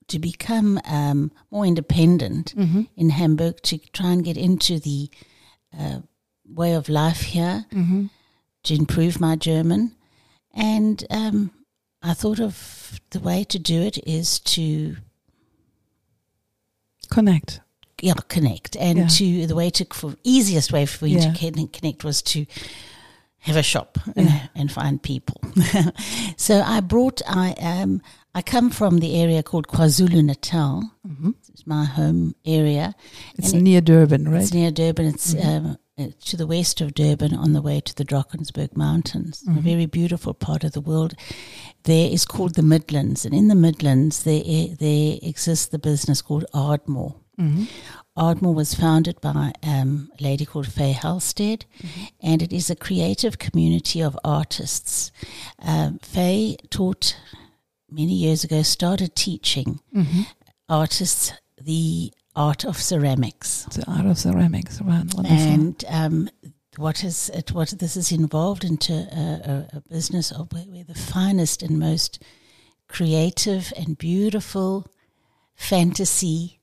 to 0.09 0.19
become 0.19 0.81
um, 0.87 1.31
more 1.51 1.67
independent 1.67 2.55
Mm-hmm. 2.57 2.83
in 2.97 3.11
Hamburg 3.11 3.61
to 3.63 3.79
try 3.93 4.11
and 4.13 4.25
get 4.25 4.37
into 4.37 4.81
the 4.81 5.11
uh, 5.79 5.99
way 6.55 6.75
of 6.75 6.89
life 6.89 7.21
here 7.23 7.65
Mm-hmm. 7.73 8.07
to 8.65 8.75
improve 8.75 9.21
my 9.21 9.37
German. 9.37 9.93
And 10.55 11.05
um, 11.11 11.51
I 12.03 12.15
thought 12.15 12.41
of 12.41 13.01
the 13.11 13.21
way 13.21 13.45
to 13.45 13.59
do 13.59 13.83
it 13.83 13.99
is 14.07 14.41
to 14.41 14.97
Connect. 17.11 17.61
yeah, 18.03 18.15
connect. 18.29 18.77
And 18.77 18.99
Yeah. 18.99 19.07
to 19.09 19.47
the 19.47 19.55
way 19.55 19.71
to 19.71 19.87
for 19.93 20.15
easiest 20.25 20.73
way 20.73 20.87
for 20.87 21.07
you 21.07 21.19
Yeah. 21.19 21.33
to 21.33 21.67
connect 21.69 22.05
was 22.05 22.23
to 22.23 22.45
have 23.41 23.57
a 23.57 23.63
shop 23.63 23.99
and, 24.17 24.27
Yeah. 24.29 24.47
and 24.55 24.71
find 24.71 25.03
people. 25.03 25.41
so 26.37 26.61
I 26.61 26.81
brought 26.81 27.23
I 27.27 27.53
um 27.61 28.03
I 28.35 28.43
come 28.43 28.71
from 28.71 28.99
the 28.99 29.15
area 29.23 29.43
called 29.43 29.69
KwaZulu 29.69 30.23
Natal. 30.25 30.83
Mm-hmm. 31.07 31.31
It's 31.49 31.67
my 31.67 31.85
home 31.85 32.35
area. 32.45 32.95
It's 33.37 33.53
And 33.53 33.63
it- 33.63 33.65
near 33.65 33.81
Durban, 33.81 34.29
right? 34.29 34.43
It's 34.43 34.53
near 34.53 34.71
Durban. 34.71 35.07
It's 35.07 35.35
Mhm. 35.35 35.47
um, 35.47 35.79
to 35.99 36.37
the 36.37 36.47
west 36.47 36.81
of 36.81 36.95
Durban 36.95 37.35
on 37.35 37.53
the 37.53 37.63
way 37.63 37.81
to 37.81 37.95
the 37.95 38.05
Drakensberg 38.05 38.77
Mountains, 38.77 39.43
a 39.47 39.51
Mhm. 39.51 39.63
very 39.63 39.87
beautiful 39.87 40.33
part 40.35 40.65
of 40.65 40.73
the 40.73 40.81
world. 40.81 41.15
There 41.85 42.09
is 42.11 42.25
called 42.25 42.55
the 42.55 42.63
Midlands, 42.63 43.25
and 43.25 43.35
in 43.35 43.49
the 43.49 43.55
Midlands 43.55 44.23
there 44.23 44.69
there 44.79 45.19
exists 45.23 45.67
the 45.67 45.79
business 45.79 46.23
called 46.23 46.45
Ardmore. 46.55 47.15
mm-hmm. 47.39 47.65
Ardmore 48.17 48.55
was 48.55 48.75
founded 48.75 49.21
by 49.21 49.53
um, 49.63 50.11
a 50.19 50.23
lady 50.23 50.45
called 50.45 50.67
Fée 50.67 50.93
Halstead, 50.93 51.65
and 52.21 52.43
it 52.43 52.53
is 52.53 52.69
a 52.69 52.75
creative 52.77 53.39
community 53.39 54.01
of 54.03 54.19
artists. 54.25 55.13
Um, 55.61 55.99
Faye 56.03 56.57
taught 56.69 57.15
many 57.91 58.15
years 58.15 58.43
ago, 58.45 58.63
started 58.63 59.15
teaching 59.15 59.79
Mm-hmm. 59.95 60.23
artists 60.69 61.33
the 61.61 62.13
art 62.39 62.65
of 62.65 62.77
ceramics. 62.77 63.65
The 63.65 63.85
art 63.91 64.07
of 64.07 64.17
ceramics, 64.19 64.81
right? 64.81 65.05
Wonderful. 65.15 65.27
And 65.27 65.85
um, 65.89 66.31
what 66.77 67.03
is 67.03 67.31
it? 67.35 67.53
What 67.53 67.75
this 67.79 67.97
is 67.97 68.13
involved 68.13 68.65
into 68.65 68.93
a, 68.93 69.67
a, 69.75 69.77
a 69.79 69.81
business 69.89 70.31
of 70.31 70.53
where, 70.53 70.63
where 70.63 70.85
the 70.85 70.95
finest 70.95 71.63
and 71.63 71.79
most 71.79 72.23
creative 72.89 73.73
and 73.77 73.99
beautiful 73.99 74.87
fantasy 75.57 76.61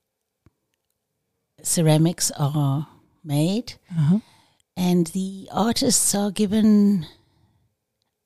ceramics 1.62 2.32
are 2.38 2.88
made, 3.22 3.74
uh-huh. 3.90 4.18
and 4.76 5.08
the 5.08 5.48
artists 5.52 6.14
are 6.14 6.30
given. 6.30 7.06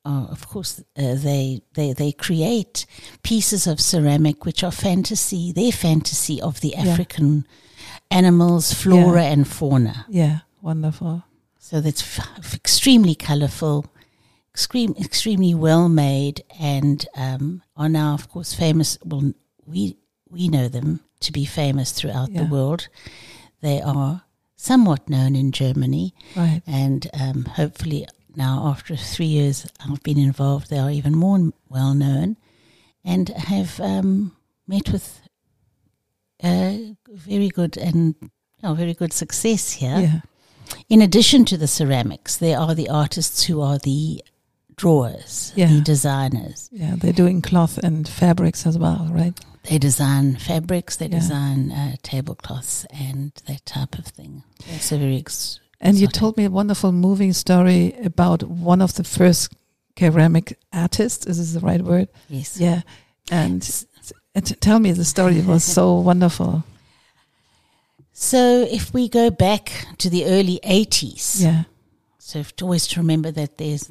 Oh, 0.03 0.27
of 0.31 0.47
course, 0.47 0.79
uh, 0.97 1.15
they, 1.15 1.61
they 1.75 1.93
they 1.93 2.11
create 2.11 2.85
pieces 3.21 3.67
of 3.67 3.79
ceramic 3.79 4.45
which 4.45 4.63
are 4.63 4.71
fantasy, 4.71 5.51
their 5.51 5.71
fantasy 5.71 6.41
of 6.41 6.59
the 6.61 6.69
Yeah. 6.69 6.85
African 6.87 7.45
animals, 8.09 8.73
flora, 8.73 9.23
and 9.25 9.47
fauna. 9.47 10.05
Yeah, 10.09 10.39
wonderful. 10.61 11.23
So 11.59 11.81
that's 11.81 12.01
f- 12.19 12.55
extremely 12.55 13.13
colourful, 13.15 13.85
extreme, 14.53 14.95
extremely 14.99 15.53
well 15.53 15.87
made, 15.87 16.43
and 16.59 17.05
um, 17.15 17.61
are 17.77 17.89
now, 17.89 18.13
of 18.15 18.27
course, 18.27 18.53
famous. 18.55 18.97
Well, 19.05 19.33
we 19.65 19.97
we 20.29 20.47
know 20.47 20.67
them 20.67 21.01
to 21.19 21.31
be 21.31 21.45
famous 21.45 21.91
throughout 21.91 22.31
Yeah. 22.31 22.43
the 22.43 22.49
world. 22.49 22.87
They 23.61 23.79
are 23.81 24.23
somewhat 24.55 25.07
known 25.09 25.35
in 25.35 25.51
Germany, 25.51 26.13
Right. 26.35 26.61
and 26.65 27.07
um, 27.13 27.45
hopefully 27.45 28.07
now, 28.35 28.63
after 28.67 28.95
three 28.95 29.25
years 29.25 29.67
I've 29.79 30.01
been 30.03 30.17
involved, 30.17 30.69
they 30.69 30.79
are 30.79 30.91
even 30.91 31.15
more 31.15 31.51
well 31.69 31.93
known, 31.93 32.37
and 33.03 33.29
have 33.29 33.79
um, 33.79 34.35
met 34.67 34.89
with 34.91 35.21
uh, 36.43 36.75
very 37.09 37.49
good 37.49 37.77
and 37.77 38.15
oh, 38.63 38.73
very 38.73 38.93
good 38.93 39.13
success 39.13 39.71
here. 39.73 39.97
Yeah. 39.99 40.19
In 40.89 41.01
addition 41.01 41.45
to 41.45 41.57
the 41.57 41.67
ceramics, 41.67 42.37
there 42.37 42.57
are 42.57 42.73
the 42.73 42.89
artists 42.89 43.43
who 43.43 43.61
are 43.61 43.77
the 43.77 44.23
drawers, 44.77 45.51
Yeah. 45.55 45.67
the 45.73 45.81
designers. 45.81 46.69
Yeah. 46.71 46.95
They're 46.97 47.13
doing 47.13 47.41
cloth 47.41 47.77
and 47.79 48.07
fabrics 48.07 48.65
as 48.65 48.77
well, 48.77 49.07
right? 49.11 49.37
They 49.69 49.77
design 49.77 50.37
fabrics, 50.37 50.95
they 50.95 51.07
Yeah. 51.07 51.19
design 51.19 51.71
uh, 51.71 51.95
tablecloths, 52.01 52.85
and 52.89 53.31
that 53.47 53.65
type 53.65 53.97
of 53.99 54.05
thing. 54.05 54.43
Also 54.71 54.97
very 54.97 55.17
ex- 55.17 55.59
And 55.83 55.97
you 55.97 56.07
told 56.07 56.37
me 56.37 56.45
a 56.45 56.49
wonderful 56.51 56.91
moving 56.91 57.33
story 57.33 57.93
about 58.03 58.43
one 58.43 58.81
of 58.81 58.93
the 58.93 59.03
first 59.03 59.51
ceramic 59.97 60.57
artists. 60.71 61.25
Is 61.25 61.37
this 61.37 61.53
the 61.53 61.59
right 61.59 61.81
word? 61.81 62.07
yes. 62.29 62.59
Yeah. 62.59 62.81
And, 63.31 63.85
and 64.35 64.61
tell 64.61 64.79
me 64.79 64.91
the 64.91 65.05
story. 65.05 65.37
It 65.39 65.45
was 65.45 65.63
so 65.77 65.95
wonderful. 65.95 66.63
So 68.13 68.67
if 68.69 68.93
we 68.93 69.09
go 69.09 69.29
back 69.31 69.87
to 69.97 70.09
the 70.09 70.25
early 70.25 70.59
eighties, 70.63 71.41
Yeah. 71.41 71.63
so 72.19 72.39
if 72.39 72.55
to 72.57 72.65
always 72.65 72.85
to 72.87 72.99
remember 72.99 73.31
that 73.31 73.57
there's 73.57 73.89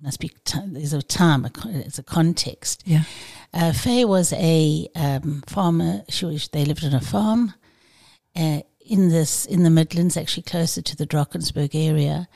must 0.00 0.18
be 0.20 0.30
there's 0.66 0.92
a 0.92 1.02
time, 1.02 1.46
it's 1.66 1.98
a 1.98 2.02
context. 2.02 2.82
Yeah. 2.86 3.04
Uh, 3.54 3.70
Fée 3.72 4.06
was 4.08 4.32
a 4.32 4.88
um, 4.96 5.42
farmer. 5.46 6.02
She 6.08 6.24
was, 6.24 6.48
they 6.48 6.64
lived 6.64 6.84
on 6.84 6.94
a 6.94 7.00
farm 7.00 7.54
uh, 8.34 8.60
in 8.86 9.08
this 9.08 9.46
in 9.46 9.62
the 9.62 9.70
Midlands, 9.70 10.16
actually 10.16 10.44
closer 10.44 10.82
to 10.82 10.96
the 10.96 11.06
Drakensberg 11.06 11.74
area. 11.74 12.28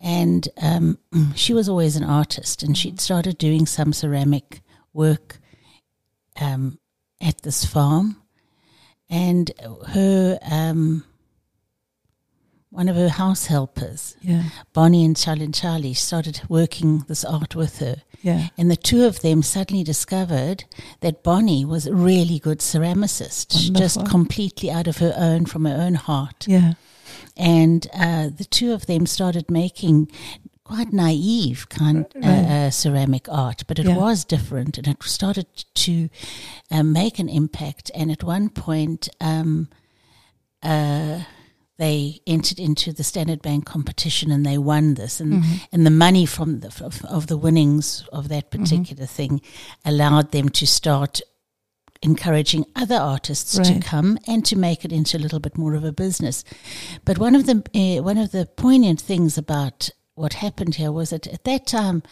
And 0.00 0.48
um, 0.60 0.98
she 1.34 1.54
was 1.54 1.68
always 1.68 1.96
an 1.96 2.04
artist, 2.04 2.62
and 2.62 2.76
she'd 2.76 3.00
started 3.00 3.38
doing 3.38 3.66
some 3.66 3.92
ceramic 3.92 4.60
work 4.92 5.38
um, 6.40 6.78
at 7.20 7.42
this 7.42 7.64
farm. 7.64 8.16
And 9.08 9.50
her 9.88 10.38
um, 10.42 11.04
one 12.70 12.88
of 12.88 12.96
her 12.96 13.08
house 13.08 13.46
helpers, 13.46 14.16
Yeah. 14.20 14.44
Bonnie 14.72 15.06
Ntshalintshali, 15.08 15.96
started 15.96 16.40
working 16.48 17.04
this 17.08 17.24
art 17.24 17.54
with 17.54 17.78
her. 17.78 18.02
Yeah. 18.22 18.48
And 18.58 18.70
the 18.70 18.76
two 18.76 19.04
of 19.04 19.20
them 19.20 19.42
suddenly 19.42 19.84
discovered 19.84 20.64
that 21.00 21.22
Bonnie 21.22 21.64
was 21.64 21.86
a 21.86 21.94
really 21.94 22.38
good 22.38 22.58
ceramicist, 22.58 23.72
just 23.72 24.04
completely 24.06 24.70
out 24.70 24.88
of 24.88 24.98
her 24.98 25.14
own, 25.16 25.46
from 25.46 25.64
her 25.64 25.80
own 25.80 25.94
heart. 25.94 26.44
Yeah. 26.48 26.74
And 27.36 27.86
uh, 27.94 28.30
the 28.36 28.44
two 28.44 28.72
of 28.72 28.86
them 28.86 29.06
started 29.06 29.50
making 29.50 30.10
quite 30.64 30.92
naive 30.92 31.68
kind 31.68 32.04
uh, 32.22 32.26
uh, 32.26 32.70
ceramic 32.70 33.28
art, 33.28 33.62
but 33.68 33.78
it 33.78 33.86
Yeah. 33.86 33.96
was 33.96 34.24
different, 34.24 34.76
and 34.76 34.88
it 34.88 35.02
started 35.04 35.46
to 35.74 36.08
uh, 36.70 36.82
make 36.82 37.20
an 37.20 37.28
impact. 37.28 37.90
And 37.94 38.10
at 38.10 38.24
one 38.24 38.48
point, 38.48 39.08
um, 39.20 39.68
uh, 40.64 41.20
they 41.78 42.20
entered 42.26 42.58
into 42.58 42.92
the 42.92 43.04
Standard 43.04 43.42
Bank 43.42 43.64
competition 43.66 44.30
and 44.30 44.44
they 44.46 44.58
won 44.58 44.94
this, 44.94 45.20
and 45.20 45.42
Mhm. 45.42 45.60
and 45.72 45.84
the 45.86 45.90
money 45.90 46.26
from 46.26 46.60
the 46.60 46.68
of, 46.84 47.04
of 47.04 47.26
the 47.26 47.36
winnings 47.36 48.04
of 48.12 48.28
that 48.28 48.50
Mm-hmm. 48.50 48.62
particular 48.62 49.06
thing 49.06 49.40
allowed 49.84 50.32
them 50.32 50.48
to 50.50 50.66
start 50.66 51.20
encouraging 52.02 52.64
other 52.76 52.96
artists 52.96 53.58
to 53.58 53.80
come 53.80 54.18
and 54.26 54.44
to 54.44 54.54
make 54.56 54.84
it 54.84 54.92
into 54.92 55.16
a 55.16 55.22
little 55.24 55.40
bit 55.40 55.56
more 55.56 55.74
of 55.74 55.84
a 55.84 55.92
business. 55.92 56.44
But 57.04 57.18
one 57.18 57.34
of 57.34 57.46
the 57.46 57.62
uh, 57.74 58.02
one 58.02 58.18
of 58.18 58.30
the 58.32 58.46
poignant 58.56 59.00
things 59.00 59.38
about 59.38 59.90
what 60.14 60.34
happened 60.34 60.74
here 60.76 60.92
was 60.92 61.10
that 61.10 61.26
at 61.26 61.44
that 61.44 61.66
time 61.66 62.02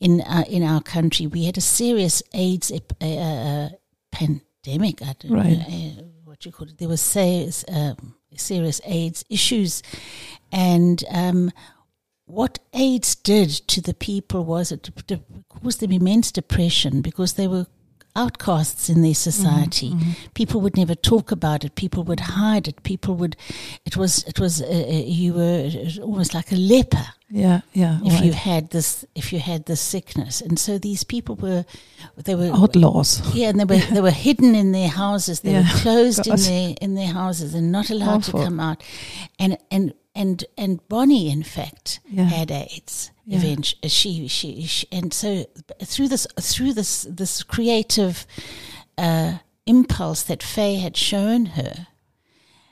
in 0.00 0.20
uh, 0.22 0.44
in 0.48 0.62
our 0.62 0.80
country 0.80 1.26
we 1.26 1.44
had 1.44 1.58
a 1.58 1.60
serious 1.60 2.22
AIDS 2.34 2.70
ep- 2.70 2.92
uh, 3.02 3.06
uh, 3.06 3.68
pandemic. 4.12 5.02
I 5.02 5.14
don't 5.18 5.32
Right. 5.32 5.58
know 5.58 5.64
uh, 6.00 6.02
what 6.24 6.44
you 6.46 6.52
call 6.52 6.68
it. 6.68 6.78
There 6.78 6.88
was 6.88 7.00
serious, 7.00 7.64
um, 7.68 8.14
serious 8.36 8.80
AIDS 8.84 9.24
issues, 9.28 9.82
and 10.50 11.04
um, 11.10 11.50
what 12.26 12.58
AIDS 12.72 13.14
did 13.14 13.50
to 13.68 13.80
the 13.80 13.94
people 13.94 14.44
was 14.44 14.72
it, 14.72 14.90
it 15.08 15.20
caused 15.48 15.80
them 15.80 15.92
immense 15.92 16.32
depression 16.32 17.02
because 17.02 17.34
they 17.34 17.46
were 17.46 17.66
outcasts 18.14 18.88
in 18.88 19.02
their 19.02 19.14
society. 19.14 19.94
People 20.34 20.60
would 20.60 20.76
never 20.76 20.94
talk 20.94 21.32
about 21.32 21.64
it. 21.64 21.74
People 21.74 22.04
would 22.04 22.20
hide 22.20 22.68
it. 22.68 22.82
People 22.82 23.14
would. 23.16 23.36
It 23.86 23.96
was. 23.96 24.24
It 24.24 24.38
was. 24.38 24.60
Uh, 24.62 24.66
uh, 24.66 25.02
you 25.06 25.34
were 25.34 25.70
almost 26.02 26.34
like 26.34 26.52
a 26.52 26.56
leper 26.56 27.06
Yeah, 27.30 27.60
yeah. 27.72 27.98
if 28.04 28.12
right. 28.12 28.24
you 28.24 28.32
had 28.32 28.70
this. 28.70 29.04
If 29.14 29.32
you 29.32 29.38
had 29.40 29.64
this 29.64 29.80
sickness, 29.80 30.40
and 30.42 30.58
so 30.58 30.78
these 30.78 31.04
people 31.04 31.36
were. 31.36 31.64
They 32.24 32.34
were. 32.34 32.50
outlaws. 32.52 33.20
Yeah, 33.34 33.48
and 33.48 33.58
they 33.60 33.64
were 33.64 33.80
they 33.94 34.00
were 34.02 34.10
hidden 34.10 34.54
in 34.54 34.72
their 34.72 34.88
houses. 34.88 35.40
They 35.40 35.52
Yeah, 35.52 35.62
were 35.62 35.78
closed 35.80 36.26
in 36.32 36.36
their 36.36 36.74
in 36.80 36.94
their 36.94 37.12
houses 37.12 37.54
and 37.54 37.72
not 37.72 37.90
allowed 37.90 38.24
Awful. 38.28 38.40
to 38.40 38.44
come 38.46 38.60
out. 38.60 38.82
And 39.38 39.56
and 39.70 39.94
and 40.14 40.44
and 40.56 40.86
Bonnie, 40.88 41.30
in 41.30 41.42
fact, 41.42 42.00
Yeah. 42.10 42.24
had 42.24 42.50
AIDS. 42.50 43.10
Yeah. 43.24 43.38
Eventually, 43.38 43.88
she, 43.88 44.28
she 44.28 44.62
she 44.66 44.86
and 44.92 45.12
so 45.14 45.46
through 45.84 46.08
this 46.08 46.26
through 46.40 46.74
this 46.74 47.06
this 47.08 47.42
creative 47.42 48.26
uh, 48.98 49.38
impulse 49.66 50.22
that 50.24 50.40
Fée 50.40 50.80
had 50.80 50.96
shown 50.96 51.46
her. 51.46 51.86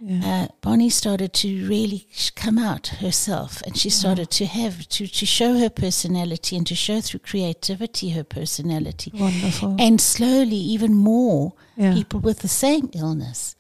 Yeah. 0.03 0.25
Uh, 0.25 0.49
Bonnie 0.63 0.89
started 0.91 1.35
to 1.35 1.69
really 1.69 2.07
come 2.35 2.59
out 2.59 2.87
herself, 3.01 3.61
and 3.67 3.77
she 3.77 3.91
started 3.91 4.31
to 4.31 4.47
have 4.47 4.89
to, 4.89 5.07
to 5.07 5.27
show 5.27 5.59
her 5.59 5.69
personality 5.69 6.57
and 6.57 6.67
to 6.69 6.75
show 6.75 7.03
through 7.03 7.21
creativity 7.21 8.11
her 8.11 8.25
personality. 8.25 9.13
Wonderful. 9.15 9.77
And 9.79 10.01
slowly, 10.01 10.57
even 10.57 10.95
more 10.95 11.53
people 11.77 12.19
with 12.21 12.39
the 12.39 12.49
same 12.49 12.89
illness 12.95 13.57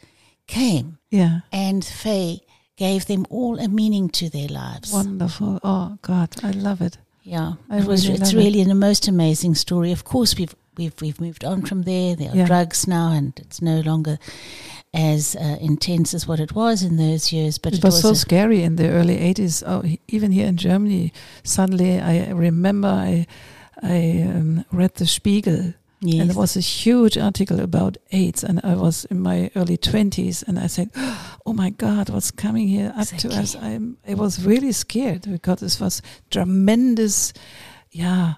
came, 0.46 0.96
yeah. 1.10 1.40
and 1.52 1.82
Fée 1.82 2.40
gave 2.80 3.04
them 3.04 3.26
all 3.28 3.58
a 3.60 3.68
meaning 3.68 4.08
to 4.08 4.30
their 4.30 4.48
lives. 4.48 4.90
Wonderful. 4.92 5.60
Oh 5.62 5.98
God, 6.02 6.30
I 6.42 6.50
love 6.52 6.80
it. 6.80 6.96
Yeah, 7.22 7.52
I 7.68 7.78
it 7.80 7.84
was. 7.84 8.06
really 8.08 8.20
it's 8.20 8.32
love 8.32 8.40
it. 8.40 8.44
really 8.44 8.64
the 8.64 8.74
most 8.88 9.06
amazing 9.08 9.54
story. 9.54 9.92
Of 9.92 10.02
course, 10.04 10.34
we've 10.38 10.54
we've 10.78 10.98
we've 11.02 11.20
moved 11.20 11.44
on 11.44 11.62
from 11.68 11.82
there. 11.82 12.16
There 12.16 12.30
are 12.32 12.36
Yeah. 12.36 12.46
drugs 12.46 12.86
now, 12.86 13.12
and 13.12 13.32
it's 13.44 13.60
no 13.60 13.80
longer 13.90 14.16
as 14.94 15.36
uh, 15.36 15.56
intense 15.60 16.14
as 16.16 16.26
what 16.26 16.40
it 16.40 16.52
was 16.54 16.82
in 16.82 16.96
those 16.96 17.32
years. 17.36 17.58
But 17.58 17.72
It, 17.74 17.78
it, 17.78 17.84
was 17.84 18.00
so 18.00 18.14
scary 18.14 18.62
in 18.62 18.76
the 18.76 18.88
early 18.88 19.16
80s. 19.34 19.62
Oh, 19.66 19.82
even 20.08 20.32
here 20.32 20.48
in 20.48 20.56
Germany, 20.56 21.12
suddenly 21.44 22.00
I 22.00 22.30
remember 22.32 22.88
I 22.88 23.26
I 23.82 24.22
um, 24.36 24.64
read 24.72 24.94
the 24.94 25.06
Spiegel 25.06 25.74
yes. 26.00 26.20
and 26.20 26.30
there 26.30 26.36
was 26.36 26.56
a 26.56 26.60
huge 26.60 27.18
article 27.18 27.60
about 27.60 27.96
AIDS, 28.12 28.44
and 28.44 28.60
I 28.64 28.74
was 28.74 29.04
in 29.06 29.20
my 29.20 29.50
early 29.56 29.76
20s, 29.76 30.46
and 30.46 30.58
I 30.58 30.66
said, 30.66 30.90
"Oh 31.46 31.52
my 31.52 31.70
God, 31.70 32.10
what's 32.10 32.30
coming 32.30 32.68
here 32.68 32.92
up 32.96 33.08
to 33.08 33.28
us?" 33.28 33.56
I'm, 33.56 33.96
I 34.06 34.14
was 34.14 34.44
really 34.44 34.72
scared 34.72 35.22
because 35.30 35.60
this 35.60 35.80
was 35.80 36.02
tremendous. 36.30 37.32
Yeah, 37.90 38.34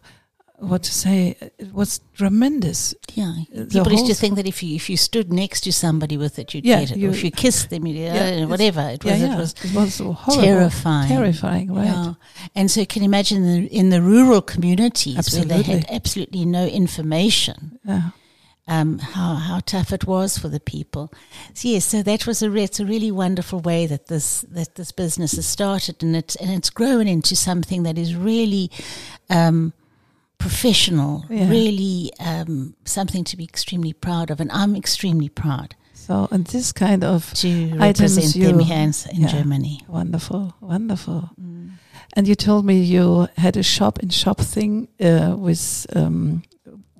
what 0.62 0.82
to 0.84 0.92
say? 0.92 1.36
It 1.58 1.72
was 1.72 2.00
tremendous. 2.14 2.94
yeah. 3.14 3.34
the 3.52 3.66
People 3.66 3.92
used 3.92 4.06
to 4.06 4.14
think 4.14 4.36
that 4.36 4.46
if 4.46 4.62
you 4.62 4.76
if 4.76 4.88
you 4.90 4.96
stood 4.96 5.32
next 5.32 5.60
to 5.62 5.72
somebody 5.72 6.16
with 6.16 6.38
it, 6.38 6.54
you'd 6.54 6.64
Yeah, 6.64 6.80
get 6.80 6.92
it. 6.92 6.98
you- 6.98 7.08
or 7.08 7.12
if 7.12 7.22
you 7.24 7.30
kissed 7.30 7.68
them, 7.70 7.86
you'd, 7.86 7.96
Yeah, 7.96 8.44
uh, 8.44 8.48
whatever. 8.48 8.80
It 8.96 9.04
was. 9.04 9.20
yeah. 9.20 9.34
It 9.34 9.38
was 9.38 9.54
it 9.64 9.74
was 9.74 9.98
horrible, 9.98 10.42
terrifying. 10.42 11.08
terrifying, 11.08 11.74
right? 11.74 11.86
Yeah. 11.86 12.14
And 12.54 12.70
so 12.70 12.80
you 12.80 12.86
can 12.86 13.02
imagine 13.02 13.38
in 13.44 13.62
the, 13.62 13.66
in 13.80 13.90
the 13.90 14.00
rural 14.00 14.42
communities 14.42 15.16
where 15.34 15.44
they 15.44 15.62
had 15.62 15.84
Absolutely. 15.90 15.94
absolutely 15.96 16.44
no 16.44 16.64
information. 16.66 17.78
Yeah. 17.84 18.10
um, 18.68 18.98
how 19.00 19.34
how 19.48 19.58
tough 19.60 19.92
it 19.92 20.04
was 20.06 20.38
for 20.38 20.48
the 20.48 20.60
people. 20.60 21.12
So 21.54 21.68
yes, 21.68 21.84
so 21.84 22.02
that 22.04 22.26
was 22.28 22.42
a 22.42 22.48
re- 22.48 22.62
it's 22.62 22.78
a 22.80 22.86
really 22.86 23.10
wonderful 23.10 23.58
way 23.60 23.86
that 23.88 24.06
this 24.06 24.42
that 24.56 24.76
this 24.76 24.92
business 24.92 25.32
has 25.32 25.46
started, 25.46 25.96
and 26.04 26.14
it's 26.16 26.36
and 26.36 26.48
it's 26.50 26.70
grown 26.70 27.08
into 27.08 27.34
something 27.34 27.82
that 27.82 27.98
is 27.98 28.14
really 28.14 28.70
um, 29.28 29.72
professional, 30.42 31.24
Yeah. 31.30 31.48
really 31.48 32.10
um, 32.20 32.74
something 32.84 33.24
to 33.30 33.36
be 33.36 33.44
extremely 33.44 33.92
proud 33.92 34.30
of, 34.30 34.40
and 34.40 34.50
I'm 34.52 34.74
extremely 34.76 35.28
proud 35.28 35.68
So, 35.94 36.26
and 36.32 36.44
this 36.46 36.72
kind 36.72 37.02
of 37.04 37.32
to 37.42 37.48
represent 37.78 38.34
you- 38.36 38.46
them 38.46 38.58
here 38.58 38.78
in, 38.88 38.92
in 39.14 39.20
yeah. 39.22 39.28
Germany. 39.36 39.76
wonderful, 39.88 40.42
wonderful. 40.60 41.30
And 42.16 42.28
you 42.28 42.34
told 42.34 42.64
me 42.66 42.74
you 42.96 43.28
had 43.36 43.56
a 43.56 43.62
shop 43.62 43.98
in 44.02 44.10
shop 44.10 44.38
thing 44.40 44.88
uh, 45.00 45.34
with 45.46 45.86
um, 45.96 46.42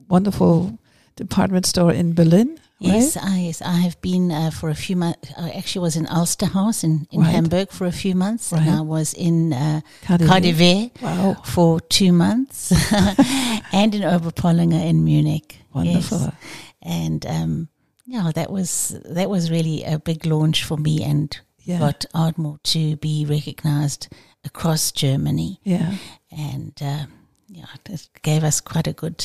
wonderful 0.09 0.79
department 1.17 1.67
store 1.67 1.93
in 1.93 2.15
Berlin, 2.15 2.59
right? 2.83 2.95
Yes, 2.95 3.17
I, 3.17 3.39
yes, 3.39 3.63
I 3.63 3.77
have 3.81 4.01
been 4.01 4.31
uh, 4.33 4.51
for 4.51 4.69
a 4.69 4.75
few 4.75 4.97
months. 4.97 5.31
I 5.39 5.51
actually 5.51 5.83
was 5.83 5.97
in 5.97 6.07
Alsterhaus 6.07 6.83
in, 6.85 7.07
in 7.11 7.21
Right. 7.21 7.31
Hamburg 7.31 7.71
for 7.71 7.87
a 7.87 7.93
few 7.93 8.15
months, 8.15 8.53
Right. 8.53 8.63
and 8.63 8.71
I 8.71 8.81
was 8.81 9.15
in 9.15 9.53
uh. 9.53 9.81
KaDeWe 10.05 11.01
Wow, 11.03 11.37
for 11.45 11.81
two 11.81 12.13
months, 12.13 12.73
and 13.73 13.95
in 13.95 14.03
Oberpollinger 14.03 14.85
in 14.85 15.05
Munich. 15.05 15.59
wonderful. 15.73 16.19
Yes. 16.21 16.35
And 16.83 17.25
um, 17.27 17.69
yeah, 18.07 18.31
that 18.35 18.51
was 18.51 18.97
that 19.05 19.31
was 19.31 19.51
really 19.51 19.85
a 19.85 19.99
big 19.99 20.27
launch 20.27 20.65
for 20.65 20.77
me, 20.77 21.03
and 21.05 21.39
Yeah, 21.65 21.79
got 21.79 22.05
Ardmore 22.15 22.59
to 22.65 22.97
be 22.97 23.25
recognised 23.25 24.09
across 24.45 24.91
Germany, 24.93 25.61
yeah. 25.63 25.95
and 26.31 26.73
uh, 26.83 27.07
yeah, 27.49 27.67
it 27.89 28.09
gave 28.23 28.43
us 28.45 28.61
quite 28.61 28.89
a 28.89 28.93
good 28.93 29.25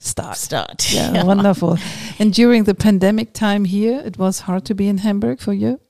Start. 0.00 0.36
start. 0.36 0.92
Yeah, 0.92 1.24
wonderful. 1.24 1.76
And 2.18 2.32
during 2.32 2.64
the 2.64 2.74
pandemic 2.74 3.32
time 3.32 3.64
here, 3.64 4.00
it 4.04 4.16
was 4.18 4.40
hard 4.40 4.64
to 4.66 4.74
be 4.74 4.86
in 4.88 4.98
Hamburg 4.98 5.40
for 5.40 5.52
you. 5.52 5.80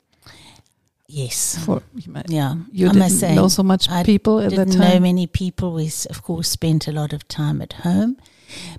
Yes. 1.06 1.58
For 1.64 1.82
you, 1.94 2.12
might- 2.12 2.28
Yeah, 2.30 2.54
you 2.70 2.88
I 2.88 2.92
didn't 2.92 3.10
say, 3.10 3.34
know 3.34 3.48
so 3.48 3.62
much 3.62 3.88
I 3.88 4.02
people 4.02 4.40
at 4.40 4.50
that 4.50 4.68
didn't 4.68 4.78
know 4.80 5.00
many 5.00 5.26
people. 5.26 5.72
We, 5.74 5.90
of 6.10 6.22
course, 6.22 6.48
spent 6.50 6.86
a 6.88 6.92
lot 6.92 7.12
of 7.12 7.26
time 7.28 7.62
at 7.62 7.72
home. 7.84 8.16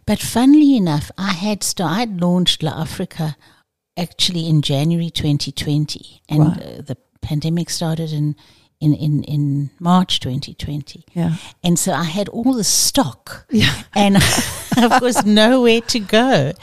But 0.05 0.19
funnily 0.19 0.75
enough, 0.75 1.11
I 1.17 1.31
had 1.33 1.63
st- 1.63 1.87
I 1.87 1.99
had 1.99 2.21
launched 2.21 2.61
La 2.63 2.81
Africa 2.81 3.35
actually 3.97 4.47
in 4.47 4.61
January 4.61 5.09
2020, 5.09 6.21
and 6.29 6.39
Wow. 6.39 6.51
uh, 6.53 6.81
the 6.81 6.97
pandemic 7.21 7.69
started 7.69 8.11
in, 8.13 8.35
in, 8.81 8.93
in, 8.93 9.23
in 9.23 9.69
March 9.79 10.19
2020. 10.21 11.03
Yeah, 11.13 11.35
And 11.63 11.77
so 11.77 11.91
I 11.91 12.05
had 12.05 12.29
all 12.29 12.53
the 12.53 12.63
stock 12.63 13.45
yeah, 13.49 13.83
and 13.93 14.15
of 14.77 14.91
course 14.99 15.25
nowhere 15.25 15.81
to 15.81 15.99
go. 15.99 16.53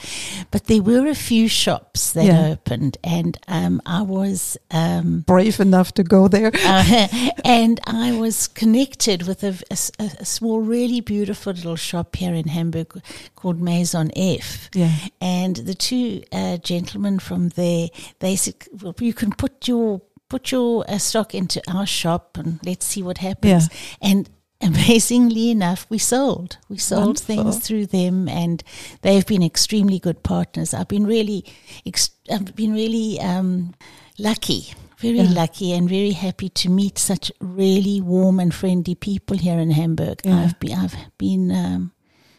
But 0.51 0.65
there 0.65 0.83
were 0.83 1.07
a 1.09 1.15
few 1.15 1.49
shops 1.49 2.13
that 2.13 2.25
Yeah. 2.25 2.47
opened, 2.49 2.97
and 3.05 3.37
um, 3.49 3.83
I 3.85 4.03
was. 4.03 4.57
Um, 4.71 5.25
brave 5.27 5.61
enough 5.61 5.93
to 5.95 6.03
go 6.05 6.29
there. 6.29 6.51
uh, 6.65 7.09
and 7.45 7.81
I 7.87 8.13
was 8.19 8.49
connected 8.49 9.27
with 9.27 9.43
a 9.43 10.25
small, 10.25 10.61
really 10.61 11.01
beautiful 11.03 11.53
little 11.53 11.77
shop 11.77 12.17
here 12.17 12.33
in 12.35 12.49
Hamburg 12.49 13.03
called 13.35 13.61
Maison 13.61 14.11
F. 14.17 14.71
Yeah, 14.75 14.93
And 15.21 15.57
the 15.57 15.75
two 15.75 16.23
uh, 16.33 16.57
gentlemen 16.59 17.19
from 17.19 17.51
there, 17.51 17.89
they 18.21 18.37
said, 18.37 18.55
well, 18.81 18.95
"You 19.01 19.13
can 19.13 19.33
put 19.33 19.69
your 19.69 20.01
put 20.29 20.51
your 20.53 20.85
uh, 20.89 20.99
stock 20.99 21.35
into 21.35 21.61
our 21.69 21.87
shop, 21.87 22.37
and 22.39 22.59
let's 22.65 22.87
see 22.87 23.03
what 23.03 23.19
happens." 23.19 23.69
And 24.01 24.29
amazingly 24.61 25.51
enough, 25.51 25.87
we 25.91 25.99
sold. 25.99 26.59
We 26.69 26.79
sold 26.79 27.07
Wonderful. 27.07 27.27
things 27.37 27.59
through 27.67 27.87
them, 27.87 28.29
and 28.29 28.63
they've 29.03 29.27
been 29.27 29.43
extremely 29.43 29.99
good 29.99 30.23
partners. 30.23 30.75
I've 30.75 30.89
been 30.89 31.07
really, 31.07 31.45
ex- 31.85 32.11
I've 32.31 32.55
been 32.57 32.73
really 32.73 33.21
um, 33.21 33.75
lucky, 34.19 34.73
very 34.99 35.21
Yeah. 35.21 35.33
lucky, 35.33 35.73
and 35.73 35.89
very 35.89 36.13
happy 36.13 36.49
to 36.49 36.71
meet 36.71 36.99
such 36.99 37.31
really 37.41 38.01
warm 38.01 38.41
and 38.41 38.53
friendly 38.55 38.95
people 38.95 39.37
here 39.37 39.59
in 39.59 39.71
Hamburg. 39.71 40.21
Yeah. 40.25 40.45
I've 40.45 40.59
been, 40.61 40.73
I've 40.79 40.97
been. 41.19 41.51
Um, 41.51 41.93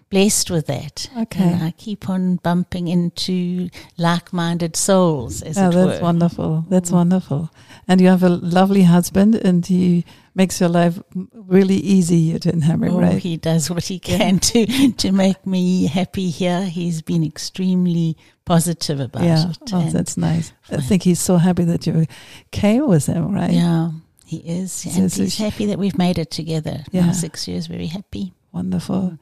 Blessed 0.10 0.50
with 0.52 0.68
that, 0.68 1.10
Okay. 1.18 1.44
and 1.44 1.64
I 1.64 1.72
keep 1.72 2.10
on 2.10 2.38
bumping 2.38 2.88
into 2.88 3.70
like-minded 3.98 4.78
souls, 4.78 5.42
as 5.42 5.58
yeah, 5.58 5.68
it 5.68 5.74
that's 5.74 6.00
were. 6.00 6.04
wonderful. 6.06 6.66
That's 6.70 6.92
Mm. 6.92 6.94
wonderful. 6.94 7.50
And 7.90 8.00
you 8.00 8.08
have 8.08 8.24
a 8.24 8.30
lovely 8.30 8.84
husband, 8.84 9.36
and 9.36 9.66
he 9.66 10.06
makes 10.34 10.62
your 10.62 10.70
life 10.70 10.98
really 11.34 11.76
easy 11.76 12.30
here 12.32 12.40
in 12.46 12.62
Hamburg, 12.62 12.92
Oh, 12.94 13.02
right? 13.02 13.18
he 13.22 13.36
does 13.36 13.70
what 13.70 13.84
he 13.84 14.00
can 14.00 14.40
to 14.40 14.92
to 14.94 15.12
make 15.12 15.46
me 15.46 15.88
happy 15.88 16.30
here. 16.30 16.66
He's 16.66 17.02
been 17.02 17.24
extremely 17.24 18.16
positive 18.46 19.02
about 19.02 19.24
yeah, 19.24 19.50
it. 19.50 19.58
oh, 19.74 19.90
that's 19.92 20.16
nice. 20.16 20.54
I 20.72 20.78
think 20.78 21.04
he's 21.04 21.20
so 21.20 21.36
happy 21.36 21.66
that 21.66 21.86
you 21.86 22.06
came 22.52 22.88
with 22.88 23.08
him, 23.08 23.34
right? 23.34 23.52
yeah, 23.52 23.92
he 24.26 24.38
is, 24.38 24.72
So 24.72 24.90
and 24.90 25.12
he's 25.12 25.38
happy 25.38 25.66
that 25.66 25.80
we've 25.80 25.98
made 25.98 26.18
it 26.18 26.32
together. 26.32 26.86
Yeah. 26.92 27.08
Now 27.08 27.12
six 27.12 27.46
years, 27.48 27.68
very 27.68 27.88
happy. 27.88 28.32
Wonderful. 28.54 29.18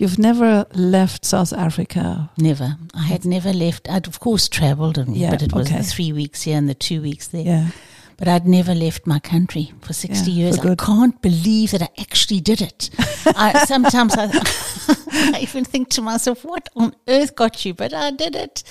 You've 0.00 0.18
never 0.18 0.64
left 0.72 1.26
South 1.26 1.52
Africa. 1.52 2.30
Never, 2.38 2.78
I 2.94 3.02
had 3.02 3.26
never 3.26 3.52
left. 3.52 3.86
I'd 3.86 4.06
of 4.08 4.18
course 4.18 4.48
travelled, 4.48 4.96
and 4.96 5.14
Yeah, 5.14 5.28
but 5.30 5.42
it 5.42 5.52
was 5.52 5.66
okay. 5.66 5.76
the 5.76 5.84
three 5.84 6.10
weeks 6.10 6.40
here 6.44 6.56
and 6.56 6.66
the 6.66 6.74
two 6.74 7.02
weeks 7.02 7.28
there. 7.28 7.42
Yeah. 7.44 7.66
But 8.16 8.26
I'd 8.26 8.46
never 8.46 8.74
left 8.74 9.06
my 9.06 9.18
country 9.18 9.74
for 9.82 9.92
60 9.92 10.30
Yeah, 10.30 10.36
years. 10.38 10.56
for 10.56 10.70
I 10.70 10.74
can't 10.74 11.20
believe 11.20 11.72
that 11.72 11.82
I 11.82 11.88
actually 11.98 12.40
did 12.40 12.62
it. 12.62 12.88
I, 13.26 13.64
sometimes 13.68 14.14
I, 14.16 14.30
I 15.36 15.40
even 15.42 15.66
think 15.66 15.90
to 15.90 16.00
myself, 16.00 16.44
what 16.46 16.70
on 16.74 16.94
earth 17.06 17.36
got 17.36 17.62
you? 17.66 17.74
But 17.74 17.92
I 17.92 18.10
did 18.10 18.34
it. 18.34 18.62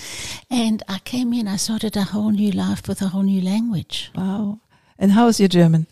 And 0.49 0.81
I 0.87 0.97
came 0.97 1.31
in, 1.33 1.47
I 1.47 1.57
started 1.57 1.95
a 1.95 2.05
whole 2.05 2.31
new 2.31 2.51
life 2.51 2.87
with 2.87 3.03
a 3.03 3.09
whole 3.09 3.21
new 3.23 3.41
language. 3.41 4.09
Wow. 4.15 4.61
And 4.97 5.11
how 5.11 5.27
is 5.27 5.39
your 5.39 5.49
German? 5.49 5.85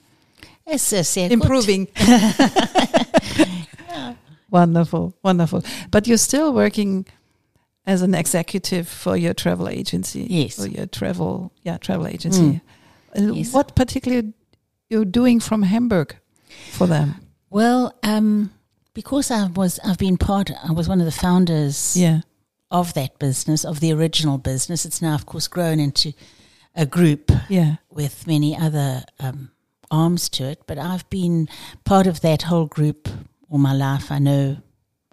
Es 0.66 0.92
ist 0.92 0.94
uh, 0.94 1.04
sehr 1.04 1.30
gut. 1.30 1.34
Improving. 1.34 1.88
Wonderful, 4.50 5.14
wonderful. 5.24 5.64
But 5.92 6.08
you're 6.08 6.18
still 6.18 6.54
working 6.54 7.06
as 7.86 8.02
an 8.02 8.14
executive 8.16 8.88
for 8.88 9.16
your 9.18 9.34
travel 9.34 9.68
agency. 9.70 10.26
Yes. 10.30 10.56
For 10.56 10.68
your 10.68 10.86
travel, 10.88 11.52
yeah, 11.64 11.78
travel 11.78 12.08
agency. 12.08 12.62
Uh, 13.16 13.34
Yes. 13.34 13.52
What 13.54 13.76
particularly 13.76 14.34
you're 14.90 15.06
doing 15.06 15.40
from 15.40 15.64
Hamburg 15.64 16.16
for 16.74 16.86
them? 16.88 17.16
Well, 17.50 17.94
um, 18.04 18.52
because 18.94 19.32
I 19.32 19.48
was, 19.48 19.80
I've 19.84 19.98
been 19.98 20.18
part. 20.18 20.52
I 20.64 20.72
was 20.72 20.88
one 20.88 21.00
of 21.00 21.06
the 21.06 21.12
founders 21.12 21.96
Yeah. 21.98 22.22
of 22.70 22.94
that 22.94 23.18
business, 23.20 23.66
of 23.66 23.80
the 23.80 23.92
original 23.94 24.38
business. 24.38 24.86
It's 24.86 25.02
now, 25.02 25.16
of 25.16 25.26
course, 25.26 25.48
grown 25.48 25.80
into 25.80 26.14
a 26.76 26.86
group 26.86 27.32
Yeah. 27.50 27.78
with 27.90 28.28
many 28.28 28.56
other 28.56 29.04
um, 29.20 29.50
arms 29.90 30.30
to 30.30 30.44
it. 30.44 30.62
But 30.68 30.78
I've 30.78 31.10
been 31.10 31.48
part 31.86 32.06
of 32.06 32.20
that 32.22 32.44
whole 32.44 32.68
group 32.68 33.08
all 33.50 33.58
my 33.60 33.74
life. 33.74 34.12
I 34.12 34.20
know, 34.20 34.58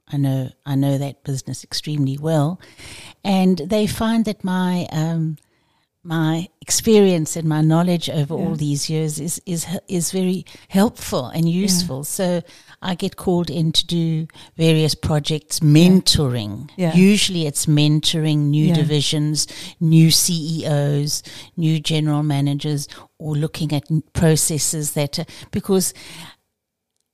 I 0.08 0.16
know, 0.16 0.50
I 0.66 0.74
know 0.74 0.98
that 0.98 1.24
business 1.24 1.64
extremely 1.64 2.18
well, 2.18 2.60
and 3.22 3.58
they 3.58 3.86
find 3.86 4.24
that 4.24 4.44
my 4.44 4.86
um, 4.92 5.36
my 6.06 6.48
experience 6.60 7.34
and 7.34 7.48
my 7.48 7.62
knowledge 7.62 8.10
over 8.10 8.34
all 8.34 8.56
these 8.56 8.90
years 8.90 9.18
is 9.18 9.40
is 9.46 9.66
is 9.88 10.10
very 10.12 10.44
helpful 10.68 11.26
and 11.26 11.48
useful. 11.48 12.04
So 12.04 12.42
I 12.82 12.94
get 12.94 13.16
called 13.16 13.48
in 13.48 13.72
to 13.72 13.86
do 13.86 14.26
various 14.58 14.94
projects, 14.94 15.60
mentoring. 15.60 16.68
Yeah. 16.76 16.94
Usually, 16.94 17.46
it's 17.46 17.64
mentoring 17.64 18.50
new 18.50 18.66
Yeah. 18.66 18.74
divisions, 18.74 19.46
new 19.80 20.10
CEOs, 20.10 21.22
new 21.56 21.80
general 21.80 22.22
managers, 22.22 22.86
or 23.18 23.34
looking 23.34 23.72
at 23.72 23.84
processes 24.12 24.92
that 24.92 25.18
are, 25.18 25.26
because. 25.50 25.94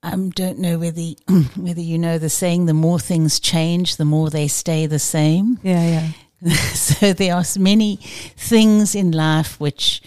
I 0.02 0.12
um, 0.12 0.30
don't 0.30 0.58
know 0.58 0.78
whether 0.78 1.02
whether 1.56 1.80
you 1.80 1.98
know 1.98 2.18
the 2.18 2.30
saying: 2.30 2.66
the 2.66 2.74
more 2.74 2.98
things 2.98 3.38
change, 3.40 3.96
the 3.96 4.04
more 4.04 4.30
they 4.30 4.48
stay 4.48 4.86
the 4.86 4.98
same. 4.98 5.58
Yeah. 5.64 6.12
Yeah. 6.42 6.54
so 6.72 7.12
there 7.12 7.34
are 7.34 7.44
many 7.58 7.96
things 8.36 8.94
in 8.94 9.10
life 9.12 9.60
which 9.60 10.00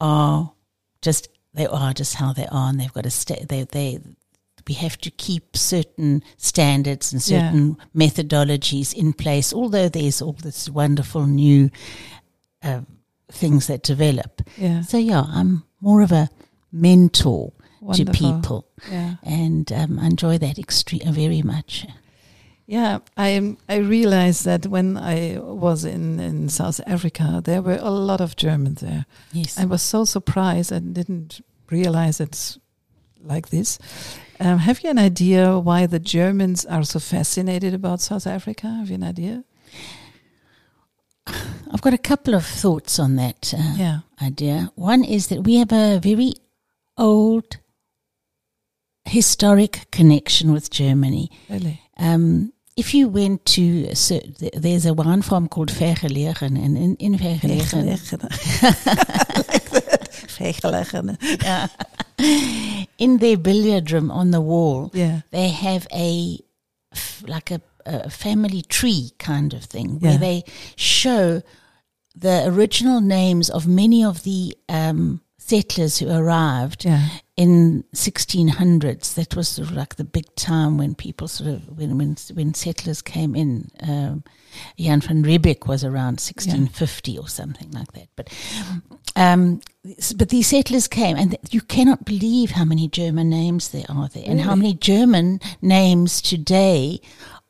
are 0.00 0.52
just 1.00 1.28
they 1.54 1.66
are 1.66 1.92
just 1.94 2.14
how 2.14 2.32
they 2.32 2.46
are, 2.46 2.70
and 2.70 2.80
they've 2.80 2.92
got 2.92 3.04
to 3.04 3.10
stay. 3.10 3.44
They 3.48 3.62
they 3.64 4.00
we 4.66 4.74
have 4.74 4.98
to 4.98 5.10
keep 5.12 5.56
certain 5.56 6.22
standards 6.38 7.12
and 7.12 7.22
Yeah. 7.28 7.38
certain 7.50 7.76
methodologies 7.94 8.92
in 8.92 9.12
place. 9.12 9.52
Although 9.52 9.88
there's 9.88 10.20
all 10.20 10.32
this 10.42 10.68
wonderful 10.68 11.26
new 11.26 11.70
uh, 12.64 12.80
things 13.30 13.68
that 13.68 13.84
develop. 13.84 14.42
Yeah. 14.56 14.80
So 14.82 14.98
yeah, 14.98 15.22
I'm 15.28 15.62
more 15.80 16.02
of 16.02 16.10
a 16.10 16.28
mentor 16.72 17.52
Wonderful. 17.86 18.12
to 18.14 18.34
people, 18.36 18.66
Yeah. 18.90 19.14
and 19.22 19.70
um, 19.72 19.98
enjoy 19.98 20.38
that 20.38 20.58
extreme 20.58 21.12
very 21.12 21.42
much. 21.42 21.86
Yeah, 22.68 22.98
I. 23.16 23.56
I 23.68 23.76
realized 23.76 24.44
that 24.44 24.66
when 24.66 24.96
I 24.96 25.38
was 25.38 25.84
in 25.84 26.18
in 26.20 26.48
South 26.48 26.80
Africa, 26.86 27.40
there 27.44 27.62
were 27.62 27.78
a 27.80 27.90
lot 27.90 28.20
of 28.20 28.34
Germans 28.34 28.80
there. 28.80 29.06
Yes. 29.32 29.56
I 29.58 29.64
was 29.66 29.82
so 29.82 30.04
surprised 30.04 30.72
and 30.72 30.92
didn't 30.94 31.40
realize 31.70 32.20
it's 32.20 32.58
like 33.24 33.48
this. 33.50 33.78
Um, 34.40 34.58
have 34.58 34.82
you 34.82 34.90
an 34.90 34.98
idea 34.98 35.58
why 35.60 35.86
the 35.86 36.00
Germans 36.00 36.66
are 36.66 36.82
so 36.84 36.98
fascinated 36.98 37.72
about 37.72 38.00
South 38.00 38.26
Africa? 38.26 38.66
Have 38.66 38.88
you 38.88 38.96
an 38.96 39.04
idea? 39.04 39.44
I've 41.72 41.82
got 41.82 41.94
a 41.94 41.98
couple 41.98 42.34
of 42.34 42.44
thoughts 42.44 42.98
on 42.98 43.16
that 43.16 43.54
uh, 43.56 43.74
Yeah. 43.76 43.98
idea. 44.22 44.70
One 44.74 45.04
is 45.04 45.28
that 45.28 45.42
we 45.44 45.56
have 45.56 45.72
a 45.72 45.98
very 46.00 46.34
old 46.96 47.58
historic 49.06 49.86
connection 49.90 50.52
with 50.52 50.70
Germany. 50.70 51.30
Really? 51.48 51.80
Um, 51.98 52.52
if 52.76 52.92
you 52.92 53.08
went 53.08 53.44
to, 53.46 53.94
so 53.94 54.20
there's 54.52 54.84
a 54.84 54.92
wine 54.92 55.22
farm 55.22 55.48
called 55.48 55.70
Vergelegen, 55.70 56.62
and 56.62 56.76
in, 56.76 56.96
in 56.96 57.14
Vergelegen, 57.16 57.86
Vergelegen. 60.36 61.16
yeah, 61.42 61.68
in 62.98 63.18
their 63.18 63.36
billiard 63.36 63.90
room 63.90 64.10
on 64.10 64.30
the 64.30 64.40
wall, 64.40 64.90
Yeah. 64.94 65.20
they 65.30 65.48
have 65.48 65.86
a, 65.92 66.38
like 67.26 67.50
a, 67.50 67.60
a 67.86 68.10
family 68.10 68.62
tree 68.62 69.12
kind 69.18 69.54
of 69.54 69.64
thing 69.64 69.98
Yeah. 70.00 70.10
where 70.10 70.18
they 70.18 70.44
show 70.76 71.42
the 72.14 72.44
original 72.46 73.00
names 73.00 73.50
of 73.50 73.66
many 73.66 74.04
of 74.04 74.22
the 74.22 74.56
um, 74.68 75.20
settlers 75.38 75.98
who 75.98 76.10
arrived 76.10 76.84
Yeah. 76.84 77.08
In 77.36 77.84
1600s. 77.94 79.14
That 79.14 79.36
was 79.36 79.48
sort 79.48 79.68
of 79.68 79.76
like 79.76 79.96
the 79.96 80.04
big 80.04 80.34
time 80.36 80.78
when 80.78 80.94
people 80.94 81.28
sort 81.28 81.50
of 81.50 81.78
when 81.78 81.98
when 81.98 82.16
when 82.32 82.54
settlers 82.54 83.02
came 83.02 83.36
in. 83.36 83.70
Um, 83.82 84.24
Jan 84.78 85.00
van 85.00 85.22
Riebeeck 85.22 85.66
was 85.66 85.84
around 85.84 86.18
1650 86.18 87.18
or 87.18 87.28
something 87.28 87.70
like 87.72 87.92
that. 87.92 88.08
But 88.16 88.32
um, 89.16 89.60
but 90.16 90.30
these 90.30 90.48
settlers 90.48 90.88
came, 90.88 91.16
and 91.16 91.30
th- 91.30 91.42
you 91.50 91.60
cannot 91.60 92.04
believe 92.04 92.52
how 92.52 92.64
many 92.64 92.88
German 92.88 93.30
names 93.30 93.68
there 93.68 93.86
are 93.88 94.08
there, 94.08 94.24
and 94.26 94.40
how 94.40 94.54
many 94.54 94.74
German 94.74 95.40
names 95.62 96.20
today 96.20 97.00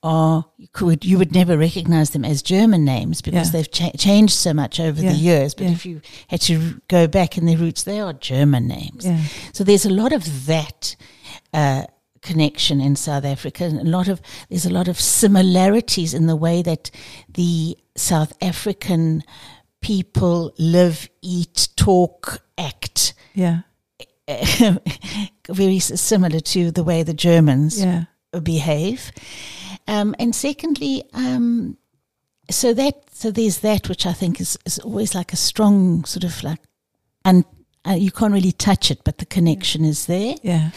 are 0.07 0.45
you 0.57 0.69
could 0.73 1.05
you 1.05 1.19
would 1.19 1.33
never 1.35 1.59
recognize 1.59 2.11
them 2.11 2.25
as 2.25 2.41
German 2.43 2.85
names 2.85 3.21
because 3.23 3.49
Yeah. 3.49 3.53
they've 3.53 3.71
cha- 3.79 3.97
changed 3.99 4.35
so 4.35 4.53
much 4.55 4.79
over 4.81 5.03
Yeah, 5.03 5.11
the 5.13 5.19
years. 5.19 5.55
But 5.55 5.65
yeah. 5.65 5.73
if 5.73 5.85
you 5.87 6.01
had 6.29 6.41
to 6.43 6.81
go 6.89 7.07
back 7.09 7.37
in 7.39 7.47
their 7.47 7.59
roots, 7.59 7.83
they 7.83 7.99
are 8.01 8.13
German 8.13 8.67
names. 8.69 9.05
So 9.53 9.65
there's 9.65 9.85
a 9.87 9.91
lot 10.03 10.13
of 10.13 10.47
that 10.47 10.97
uh, 11.53 11.83
connection 12.23 12.81
in 12.81 12.95
South 12.97 13.25
Africa, 13.25 13.65
and 13.65 13.81
a 13.81 13.91
lot 13.99 14.09
of 14.09 14.21
there's 14.49 14.67
a 14.67 14.73
lot 14.79 14.89
of 14.89 15.01
similarities 15.01 16.15
in 16.15 16.27
the 16.27 16.37
way 16.37 16.63
that 16.63 16.91
the 17.29 17.77
South 17.97 18.33
African 18.41 19.23
people 19.81 20.53
live, 20.59 21.09
eat, 21.23 21.69
talk, 21.77 22.43
act. 22.59 23.15
Yeah. 23.35 23.61
very 25.49 25.79
similar 25.79 26.41
to 26.41 26.71
the 26.71 26.83
way 26.83 27.03
the 27.03 27.15
Germans 27.15 27.81
Yeah. 27.81 28.05
behave. 28.43 29.13
Um, 29.89 30.15
and 30.19 30.35
secondly, 30.35 31.05
um, 31.15 31.77
so 32.51 32.75
that 32.75 32.95
so 33.13 33.31
there's 33.31 33.61
that 33.61 33.89
which 33.89 34.07
I 34.07 34.13
think 34.13 34.41
is, 34.41 34.59
is 34.67 34.79
always 34.81 35.15
like 35.15 35.33
a 35.33 35.37
strong 35.37 36.05
sort 36.05 36.25
of 36.25 36.43
like, 36.43 36.61
and 37.25 37.45
uh, 37.87 37.93
you 37.93 38.11
can't 38.11 38.33
really 38.33 38.53
touch 38.53 38.91
it, 38.91 39.03
but 39.05 39.19
the 39.19 39.27
connection 39.27 39.85
is 39.85 40.07
there. 40.07 40.35
Yeah. 40.43 40.71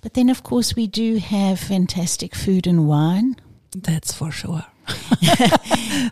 But 0.00 0.14
then, 0.14 0.28
of 0.28 0.42
course, 0.42 0.74
we 0.74 0.88
do 0.88 1.18
have 1.18 1.60
fantastic 1.60 2.34
food 2.34 2.66
and 2.66 2.88
wine, 2.88 3.36
That's 3.76 4.12
for 4.12 4.32
sure. 4.32 4.64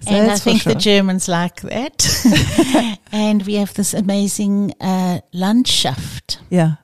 and 0.07 0.31
I 0.31 0.37
think 0.39 0.63
the. 0.63 0.77
Germans 0.79 1.27
like 1.29 1.61
that. 1.63 2.99
and 3.13 3.43
we 3.43 3.55
have 3.55 3.75
this 3.75 3.93
amazing 3.93 4.75
uh, 4.81 5.21
Landschaft. 5.35 6.39
Yeah. 6.51 6.77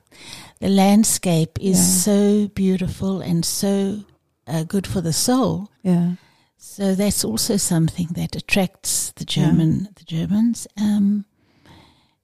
The 0.59 0.67
landscape 0.69 1.57
is 1.61 1.77
Yeah. 1.77 1.83
so 2.13 2.47
beautiful 2.49 3.21
and 3.21 3.45
so 3.45 4.03
uh, 4.47 4.63
good 4.63 4.87
for 4.87 5.01
the 5.01 5.13
soul. 5.13 5.69
Yeah. 5.83 6.13
So 6.57 6.95
that's 6.95 7.23
also 7.23 7.57
something 7.57 8.07
that 8.15 8.35
attracts 8.35 9.11
the 9.15 9.23
Yeah. 9.25 9.45
German, 9.45 9.89
the 9.95 10.03
Germans, 10.05 10.67
um, 10.81 11.25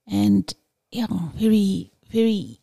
and 0.07 0.53
yeah, 0.91 1.07
very, 1.35 1.91
very, 2.11 2.59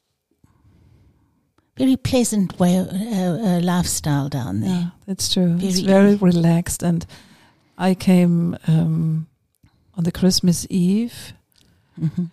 very 1.77 1.97
pleasant 1.97 2.59
way 2.59 2.79
uh, 2.79 2.85
uh, 2.85 3.61
lifestyle 3.61 4.29
down 4.29 4.61
there. 4.61 4.71
Yeah, 4.71 4.91
that's 5.07 5.33
true. 5.33 5.57
it's 5.61 5.81
Very 5.81 6.17
very 6.17 6.17
relaxed. 6.17 6.83
And 6.83 7.07
I 7.79 7.95
came 7.95 8.57
um, 8.67 9.27
on 9.95 10.05
the 10.05 10.13
Christmas 10.13 10.67
Eve 10.71 11.33
hmm 11.99 12.25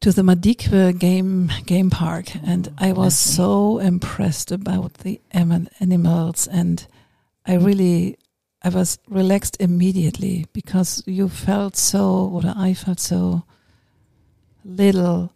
to 0.00 0.12
the 0.12 0.22
Madikwe 0.22 0.98
game 0.98 1.50
game 1.66 1.90
park, 1.90 2.26
and 2.46 2.68
I 2.78 2.92
was 2.92 3.14
so 3.16 3.78
impressed 3.78 4.52
about 4.52 4.94
the 4.98 5.20
animals, 5.32 6.46
and 6.48 6.86
I 7.46 7.54
really. 7.54 8.16
I 8.66 8.70
was 8.70 8.98
relaxed 9.10 9.58
immediately 9.60 10.46
because 10.54 11.02
you 11.06 11.28
felt 11.28 11.76
so, 11.76 12.30
or 12.32 12.42
I 12.56 12.72
felt 12.72 12.98
so 12.98 13.42
little 14.64 15.32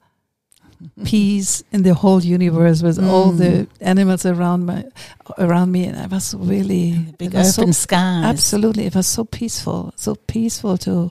peace 1.05 1.63
in 1.71 1.83
the 1.83 1.93
whole 1.93 2.23
universe 2.23 2.83
with 2.83 2.99
all 2.99 3.33
Mm. 3.33 3.39
the 3.39 3.67
animals 3.81 4.25
around 4.25 4.65
my 4.65 4.85
around 5.37 5.73
me, 5.73 5.85
and 5.85 5.99
I 5.99 6.07
was 6.07 6.35
really 6.35 7.15
Big 7.19 7.35
was 7.35 7.55
so 7.55 7.63
open 7.63 7.73
skies. 7.75 8.25
Absolutely. 8.25 8.87
It 8.87 8.95
was 8.95 9.07
so 9.07 9.25
peaceful, 9.25 9.93
so 9.97 10.15
peaceful 10.15 10.79
to 10.79 11.11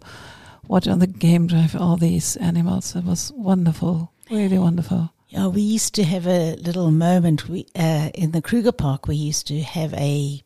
watch 0.68 0.88
on 0.88 1.00
the 1.00 1.08
game 1.08 1.48
drive 1.48 1.76
all 1.76 1.98
these 1.98 2.36
animals. 2.38 2.96
It 2.96 3.04
was 3.04 3.32
wonderful, 3.36 4.12
really 4.30 4.60
wonderful. 4.60 5.14
Yeah, 5.30 5.48
we 5.48 5.62
used 5.62 5.94
to 5.96 6.04
have 6.04 6.26
a 6.28 6.56
little 6.56 6.90
moment. 6.92 7.50
We 7.50 7.68
uh, 7.76 8.10
in 8.14 8.32
the 8.32 8.42
Kruger 8.42 8.72
Park. 8.72 9.08
We 9.08 9.16
used 9.16 9.48
to 9.48 9.62
have 9.62 9.94
a 9.94 10.42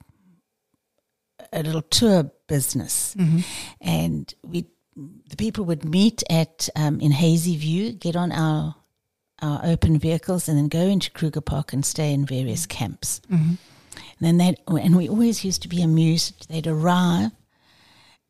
a 1.54 1.64
little 1.64 1.82
tour 1.84 2.32
business, 2.48 3.16
and 3.82 4.34
we 4.44 4.66
the 4.96 5.38
people 5.38 5.66
would 5.66 5.86
meet 5.86 6.24
at 6.30 6.70
um, 6.76 7.00
in 7.00 7.12
Hazyview, 7.12 8.00
get 8.00 8.16
on 8.16 8.32
our 8.32 8.76
our 9.42 9.62
open 9.64 9.98
vehicles, 10.00 10.48
and 10.48 10.58
then 10.58 10.68
go 10.68 10.82
into 10.82 11.12
Kruger 11.12 11.42
Park 11.42 11.74
and 11.74 11.86
stay 11.86 12.14
in 12.14 12.26
various 12.26 12.66
camps. 12.66 13.22
Mhm. 13.32 13.58
And 14.20 14.20
then 14.20 14.38
that, 14.38 14.60
and 14.68 14.96
we 14.96 15.10
always 15.10 15.44
used 15.44 15.62
to 15.64 15.68
be 15.68 15.82
amused. 15.82 16.48
They'd 16.48 16.68
arrive 16.68 17.32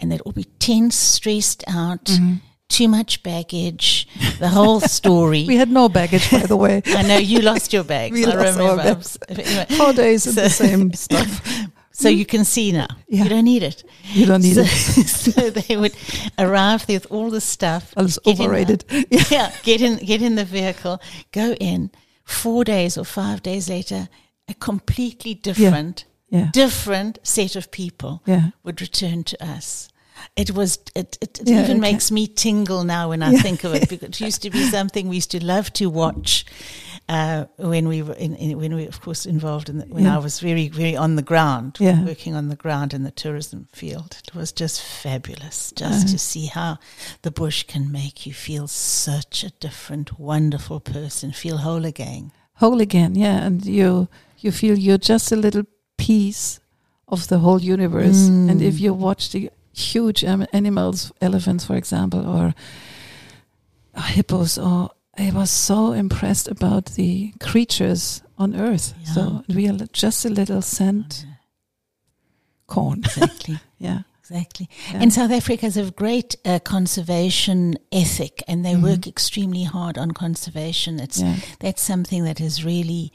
and 0.02 0.12
they'd 0.12 0.22
all 0.22 0.32
be 0.34 0.46
tense, 0.60 0.96
stressed 0.96 1.64
out, 1.68 2.06
mm-hmm. 2.06 2.36
too 2.70 2.88
much 2.88 3.22
baggage, 3.24 4.08
the 4.40 4.50
whole 4.50 4.80
story. 4.82 5.46
We 5.48 5.56
had 5.58 5.70
no 5.72 5.90
baggage, 5.90 6.30
by 6.32 6.46
the 6.48 6.58
way. 6.58 6.82
I 6.86 7.02
know 7.04 7.18
you 7.18 7.40
lost 7.42 7.72
your 7.74 7.84
bags. 7.84 8.14
We 8.18 8.26
I 8.26 8.34
lost 8.36 8.60
our 8.60 8.72
remember. 8.72 8.84
bags. 8.96 9.18
Anyway, 9.30 9.66
Four 9.78 9.94
days 9.94 10.24
So- 10.24 10.32
the 10.32 10.50
same 10.50 10.94
stuff. 10.94 11.42
so 11.92 12.10
you 12.10 12.26
can 12.26 12.46
see 12.46 12.72
now. 12.72 12.88
Yeah. 13.08 13.24
You 13.24 13.30
don't 13.30 13.46
need 13.46 13.64
it. 13.64 13.84
You 14.14 14.26
don't 14.26 14.42
need 14.42 14.56
so, 14.56 14.62
it. 14.62 15.08
so 15.08 15.50
they 15.50 15.76
would 15.78 15.96
arrive 16.38 16.86
there 16.88 16.96
with 16.96 17.12
all 17.12 17.30
the 17.30 17.42
stuff. 17.42 17.94
It's 17.98 18.18
in 18.26 18.36
the- 18.38 18.44
overrated. 18.44 18.86
yeah, 19.30 19.52
get 19.64 19.82
in, 19.82 19.98
get 20.06 20.22
in 20.22 20.36
the 20.36 20.46
vehicle, 20.46 21.00
go 21.32 21.54
in. 21.60 21.92
Four 22.26 22.64
days 22.64 22.98
or 22.98 23.04
five 23.06 23.42
days 23.44 23.68
later, 23.70 24.08
a 24.48 24.54
completely 24.54 25.34
different, 25.34 26.06
Yeah. 26.30 26.50
different 26.54 27.20
set 27.24 27.56
of 27.58 27.70
people 27.72 28.22
Yeah. 28.26 28.52
would 28.64 28.80
return 28.82 29.24
to 29.26 29.36
us. 29.56 29.90
It 30.36 30.52
was. 30.52 30.80
It, 30.96 31.18
it, 31.22 31.40
it 31.42 31.48
Yeah, 31.50 31.60
even 31.64 31.78
okay. 31.80 31.92
makes 31.92 32.12
me 32.12 32.28
tingle 32.28 32.84
now 32.84 33.10
when 33.10 33.22
I 33.24 33.32
Yeah. 33.32 33.42
think 33.42 33.64
of 33.64 33.74
it 33.74 33.90
because 33.90 34.10
it 34.10 34.22
used 34.22 34.42
to 34.44 34.50
be 34.50 34.64
something 34.78 35.10
we 35.10 35.16
used 35.18 35.32
to 35.32 35.44
love 35.44 35.72
to 35.74 35.90
watch 35.90 36.46
uh, 37.10 37.46
when 37.58 37.88
we 37.88 38.02
were 38.02 38.14
in, 38.14 38.36
in, 38.36 38.58
when 38.58 38.74
we, 38.76 38.88
of 38.88 39.02
course, 39.02 39.26
involved 39.26 39.70
in 39.70 39.78
the, 39.80 39.86
when 39.86 40.04
Yeah. 40.04 40.16
I 40.16 40.20
was 40.20 40.40
very, 40.40 40.70
very 40.70 40.96
on 40.96 41.16
the 41.16 41.22
ground, 41.24 41.78
Yeah. 41.80 42.04
working 42.06 42.36
on 42.36 42.50
the 42.50 42.56
ground 42.56 42.94
in 42.94 43.04
the 43.04 43.12
tourism 43.12 43.68
field. 43.74 44.18
It 44.28 44.34
was 44.36 44.52
just 44.52 44.82
fabulous, 44.82 45.74
just 45.76 46.04
Uh-huh. 46.06 46.12
to 46.12 46.18
see 46.18 46.46
how 46.46 46.78
the 47.22 47.32
bush 47.32 47.64
can 47.64 47.92
make 47.92 48.26
you 48.26 48.34
feel 48.34 48.68
such 48.68 49.44
a 49.44 49.50
different, 49.60 50.20
wonderful 50.20 50.80
person, 50.80 51.32
feel 51.32 51.58
whole 51.58 51.86
again. 51.86 52.32
Whole 52.56 52.80
again, 52.82 53.16
yeah. 53.16 53.46
And 53.46 53.66
you 53.66 54.08
you 54.44 54.52
feel 54.52 54.78
you're 54.78 54.98
just 55.10 55.32
a 55.32 55.36
little 55.36 55.64
piece 55.98 56.60
of 57.08 57.28
the 57.28 57.38
whole 57.40 57.62
universe. 57.62 58.30
Mm. 58.30 58.50
And 58.50 58.62
if 58.62 58.80
you 58.80 58.94
watch 58.94 59.30
the 59.32 59.50
huge 59.74 60.24
um, 60.24 60.46
animals, 60.54 61.12
elephants, 61.22 61.66
for 61.66 61.76
example, 61.76 62.26
or 62.28 62.54
hippos, 63.96 64.58
or 64.58 64.92
I 65.18 65.32
was 65.32 65.52
so 65.52 65.92
impressed 65.94 66.48
about 66.48 66.86
the 66.96 67.34
creatures 67.40 68.22
on 68.38 68.56
Earth. 68.56 68.94
So 69.14 69.44
we 69.48 69.68
are 69.70 69.78
just 69.94 70.26
a 70.26 70.30
little 70.30 70.62
sand 70.62 71.26
corn. 72.68 73.00
Exactly. 73.06 73.60
yeah. 73.78 74.02
Exactly. 74.20 74.70
Yeah. 74.94 75.00
And 75.02 75.12
South 75.14 75.32
Africa 75.32 75.66
has 75.66 75.76
a 75.76 75.92
great 75.92 76.38
uh, 76.46 76.60
conservation 76.60 77.76
ethic, 77.92 78.42
and 78.48 78.64
they 78.64 78.76
Mhm. 78.76 78.84
work 78.84 79.06
extremely 79.08 79.64
hard 79.66 79.98
on 79.98 80.12
conservation. 80.12 81.00
It's 81.02 81.20
yeah. 81.20 81.36
that's 81.60 81.82
something 81.82 82.24
that 82.24 82.40
is 82.40 82.64
really, 82.64 83.12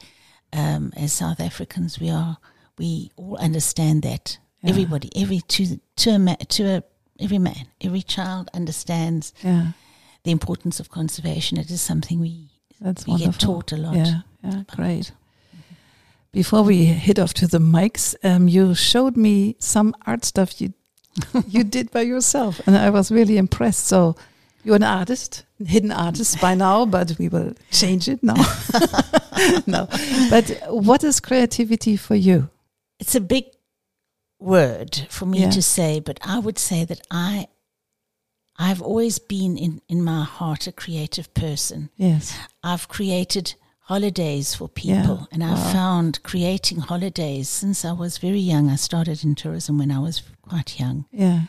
um, 0.53 0.93
as 0.95 1.13
South 1.15 1.41
Africans, 1.41 1.99
we 1.99 2.11
are 2.11 2.37
we 2.79 3.11
all 3.17 3.39
understand 3.39 4.03
that. 4.03 4.37
Yeah. 4.67 4.71
Everybody, 4.73 5.11
every 5.17 5.41
to 5.41 5.81
to 5.97 6.11
a 6.11 6.37
to 6.47 6.65
a 6.65 6.83
every 7.21 7.39
man, 7.39 7.67
every 7.81 8.03
child 8.03 8.51
understands 8.55 9.33
Yeah. 9.43 9.73
the 10.25 10.31
importance 10.31 10.81
of 10.81 10.89
conservation. 10.91 11.59
It 11.59 11.71
is 11.71 11.81
something 11.81 12.21
we 12.21 12.51
That's 12.81 13.07
we 13.07 13.13
wonderful. 13.13 13.33
get 13.33 13.41
taught 13.41 13.73
a 13.73 13.77
lot. 13.77 13.97
Yeah, 13.97 14.21
yeah, 14.43 14.63
great. 14.75 15.13
Before 16.33 16.63
we 16.63 16.85
hit 16.85 17.19
off 17.19 17.33
to 17.35 17.47
the 17.47 17.59
mics, 17.61 18.15
um, 18.23 18.49
you 18.49 18.75
showed 18.75 19.17
me 19.17 19.57
some 19.59 19.95
art 20.07 20.25
stuff 20.25 20.61
you 20.61 20.73
you 21.49 21.65
did 21.65 21.91
by 21.91 22.03
yourself, 22.03 22.61
and 22.67 22.77
I 22.77 22.91
was 22.91 23.11
really 23.11 23.39
impressed. 23.39 23.87
So 23.87 24.17
you're 24.65 24.77
an 24.77 24.83
artist, 24.83 25.45
hidden 25.65 25.93
artist 25.93 26.41
by 26.41 26.55
now, 26.67 26.85
but 26.87 27.17
we 27.19 27.29
will 27.29 27.55
change 27.71 28.09
it 28.09 28.23
now. 28.23 28.35
no, 29.67 29.87
but 30.31 30.51
what 30.69 31.05
is 31.05 31.21
creativity 31.21 31.97
for 31.97 32.15
you? 32.17 32.51
It's 32.99 33.15
a 33.15 33.21
big 33.21 33.45
word 34.39 35.07
for 35.09 35.27
me 35.27 35.41
Yeah. 35.43 35.51
to 35.51 35.63
say, 35.63 36.01
but 36.01 36.19
I 36.23 36.39
would 36.39 36.59
say 36.59 36.85
that 36.85 37.01
I 37.11 37.49
I've 38.59 38.81
always 38.81 39.19
been 39.19 39.59
in, 39.59 39.83
in 39.87 40.03
my 40.03 40.25
heart 40.25 40.67
a 40.67 40.73
creative 40.73 41.33
person. 41.35 41.91
Yes, 41.97 42.35
I've 42.63 42.89
created 42.89 43.55
holidays 43.81 44.55
for 44.55 44.67
people 44.69 45.19
Yeah. 45.21 45.25
and 45.31 45.45
I've 45.45 45.59
Wow. 45.59 45.73
found 45.73 46.23
creating 46.23 46.79
holidays 46.81 47.49
since 47.51 47.85
I 47.85 47.93
was 47.93 48.17
very 48.19 48.41
young. 48.41 48.71
I 48.71 48.77
started 48.77 49.23
in 49.25 49.35
tourism 49.35 49.77
when 49.79 49.91
I 49.91 49.99
was 49.99 50.23
quite 50.43 50.81
young. 50.81 51.05
yeah, 51.13 51.43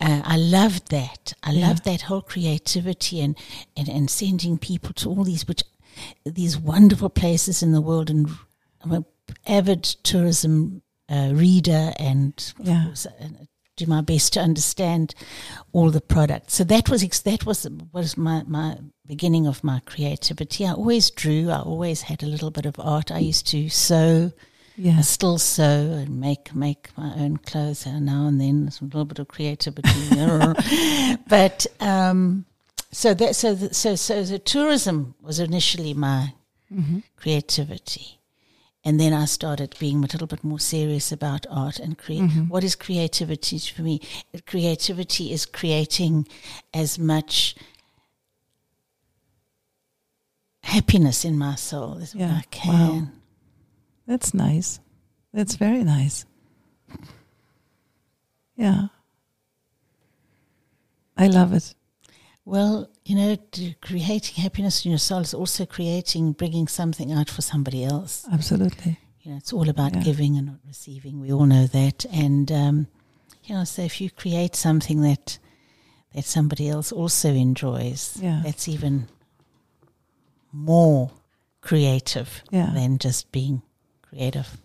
Uh, 0.00 0.22
I 0.24 0.36
loved 0.36 0.88
that. 0.90 1.32
I 1.42 1.50
Yeah. 1.52 1.68
loved 1.68 1.84
that 1.84 2.02
whole 2.02 2.22
creativity 2.22 3.20
and, 3.20 3.36
and, 3.76 3.88
and 3.88 4.08
sending 4.10 4.56
people 4.58 4.92
to 4.94 5.08
all 5.10 5.24
these 5.24 5.46
which 5.48 5.62
these 6.24 6.56
wonderful 6.58 7.10
places 7.10 7.62
in 7.62 7.72
the 7.72 7.80
world. 7.82 8.08
And 8.08 8.28
I'm 8.82 8.92
an 8.92 9.04
avid 9.46 9.82
tourism 9.82 10.82
uh, 11.12 11.30
reader 11.34 11.92
and 11.98 12.32
Yeah. 12.62 12.84
course, 12.86 13.06
uh, 13.06 13.28
do 13.76 13.86
my 13.86 14.02
best 14.02 14.32
to 14.34 14.40
understand 14.40 15.14
all 15.72 15.90
the 15.90 16.00
products. 16.00 16.54
So 16.54 16.64
that 16.64 16.88
was 16.90 17.02
ex- 17.02 17.20
that 17.22 17.44
was 17.46 17.66
was 17.92 18.16
my 18.16 18.42
my 18.46 18.76
beginning 19.06 19.46
of 19.46 19.62
my 19.64 19.80
creativity. 19.92 20.66
I 20.66 20.72
always 20.72 21.10
drew. 21.10 21.50
I 21.50 21.60
always 21.60 22.02
had 22.02 22.22
a 22.22 22.26
little 22.26 22.50
bit 22.50 22.66
of 22.66 22.76
art. 22.78 23.10
I 23.10 23.18
used 23.28 23.46
to 23.48 23.68
sew. 23.68 24.32
I 24.98 25.02
still 25.02 25.38
sew 25.38 25.92
and 26.02 26.20
make 26.20 26.54
make 26.54 26.90
my 26.96 27.12
own 27.14 27.36
clothes 27.38 27.86
now 27.86 28.26
and 28.28 28.40
then. 28.40 28.64
There's 28.64 28.80
a 28.80 28.84
little 28.84 29.04
bit 29.04 29.18
of 29.18 29.28
creativity, 29.28 29.90
but 31.28 31.66
um, 31.80 32.44
so 32.90 33.14
that 33.14 33.36
so 33.36 33.54
the, 33.54 33.72
so 33.74 33.94
so 33.96 34.22
the 34.24 34.38
tourism 34.38 35.14
was 35.20 35.38
initially 35.40 35.94
my 35.94 36.32
hmm 36.68 37.00
creativity, 37.16 38.18
and 38.84 38.98
then 38.98 39.12
I 39.12 39.26
started 39.26 39.76
being 39.78 39.98
a 39.98 40.08
little 40.12 40.26
bit 40.26 40.42
more 40.42 40.58
serious 40.60 41.12
about 41.12 41.46
art 41.50 41.78
and 41.78 41.96
create. 41.96 42.22
Mhm. 42.22 42.48
What 42.48 42.64
is 42.64 42.74
creativity 42.74 43.58
for 43.58 43.82
me? 43.82 44.00
Creativity 44.46 45.32
is 45.32 45.46
creating 45.46 46.26
as 46.74 46.98
much 46.98 47.54
happiness 50.62 51.24
in 51.24 51.36
my 51.38 51.54
soul 51.54 51.98
as 51.98 52.14
Yeah. 52.14 52.36
I 52.38 52.42
can. 52.50 52.72
Wow. 53.04 53.08
That's 54.06 54.34
nice. 54.34 54.80
That's 55.32 55.56
very 55.56 55.84
nice. 55.84 56.24
Yeah. 58.56 58.88
I 61.16 61.26
love 61.28 61.52
it. 61.52 61.74
Well, 62.44 62.88
you 63.04 63.16
know, 63.16 63.36
creating 63.80 64.42
happiness 64.42 64.84
in 64.84 64.92
yourself 64.92 65.24
is 65.24 65.34
also 65.34 65.66
creating, 65.66 66.32
bringing 66.32 66.68
something 66.68 67.10
out 67.12 67.28
for 67.28 67.42
somebody 67.42 67.84
else. 67.84 68.26
Absolutely. 68.32 68.98
You 69.22 69.32
know, 69.32 69.36
it's 69.38 69.52
all 69.52 69.68
about 69.68 69.94
Yeah. 69.94 70.02
giving 70.02 70.36
and 70.36 70.46
not 70.46 70.58
receiving. 70.66 71.20
We 71.20 71.32
all 71.32 71.46
know 71.46 71.66
that. 71.66 72.04
And, 72.12 72.50
um, 72.52 72.86
you 73.44 73.54
know, 73.54 73.64
so 73.64 73.82
if 73.82 74.00
you 74.00 74.10
create 74.10 74.54
something 74.56 75.02
that 75.02 75.38
that 76.14 76.24
somebody 76.26 76.68
else 76.68 76.92
also 76.92 77.32
enjoys, 77.32 78.18
Yeah. 78.20 78.42
that's 78.44 78.68
even 78.68 79.08
more 80.52 81.10
creative 81.62 82.42
Yeah. 82.50 82.70
than 82.74 82.98
just 82.98 83.32
being 83.32 83.62
creative. 84.02 84.58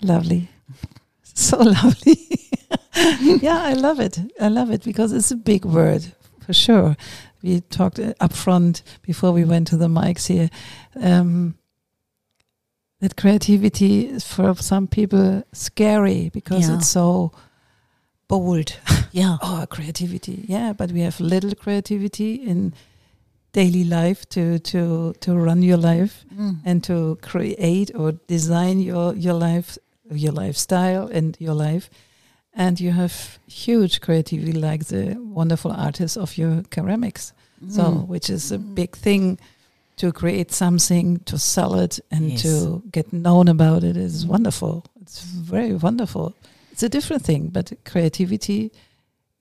Lovely. 0.00 0.48
So 1.36 1.56
lovely. 1.58 2.16
yeah, 3.42 3.58
I 3.64 3.72
love 3.72 3.98
it. 3.98 4.20
I 4.40 4.46
love 4.46 4.70
it 4.70 4.84
because 4.84 5.12
it's 5.12 5.32
a 5.32 5.36
big 5.36 5.64
word 5.64 6.12
for 6.46 6.52
sure. 6.52 6.96
We 7.44 7.60
talked 7.60 7.98
up 8.20 8.32
front 8.32 8.82
before 9.02 9.32
we 9.32 9.44
went 9.44 9.66
to 9.68 9.76
the 9.76 9.88
mics 9.88 10.26
here. 10.28 10.48
Um, 10.96 11.54
that 13.00 13.16
creativity 13.16 14.06
is 14.06 14.24
for 14.24 14.54
some 14.56 14.86
people 14.86 15.42
scary 15.52 16.30
because 16.32 16.68
Yeah. 16.68 16.76
it's 16.76 16.88
so 16.88 17.32
bold. 18.28 18.72
Yeah. 19.12 19.36
oh, 19.42 19.66
creativity. 19.68 20.44
Yeah, 20.48 20.72
but 20.72 20.90
we 20.90 21.00
have 21.02 21.20
little 21.20 21.54
creativity 21.54 22.34
in 22.34 22.72
daily 23.52 23.84
life 23.84 24.26
to 24.30 24.58
to 24.58 25.12
to 25.20 25.34
run 25.36 25.62
your 25.62 25.76
life 25.78 26.24
Mm. 26.34 26.56
and 26.64 26.82
to 26.84 27.16
create 27.22 27.94
or 27.94 28.12
design 28.26 28.80
your 28.80 29.14
your 29.14 29.34
life 29.34 29.78
your 30.10 30.32
lifestyle 30.32 31.06
and 31.12 31.36
your 31.38 31.54
life 31.54 31.88
and 32.56 32.80
you 32.80 32.92
have 32.92 33.38
huge 33.46 34.00
creativity 34.00 34.52
like 34.52 34.84
the 34.86 35.16
wonderful 35.34 35.72
artists 35.72 36.16
of 36.16 36.36
your 36.38 36.62
ceramics 36.74 37.32
so 37.68 37.82
Mm. 37.82 38.06
which 38.08 38.30
is 38.30 38.52
a 38.52 38.58
Mm. 38.58 38.74
big 38.74 38.96
thing 38.96 39.38
to 39.96 40.12
create 40.12 40.52
something 40.52 41.20
to 41.24 41.38
sell 41.38 41.74
it 41.80 42.00
and 42.10 42.30
Yes. 42.30 42.42
to 42.42 42.82
get 42.92 43.12
known 43.12 43.48
about 43.48 43.84
it 43.84 43.96
is 43.96 44.24
wonderful 44.26 44.84
it's 45.02 45.20
very 45.22 45.74
wonderful 45.74 46.32
it's 46.72 46.82
a 46.82 46.88
different 46.88 47.24
thing 47.24 47.48
but 47.52 47.72
creativity 47.84 48.70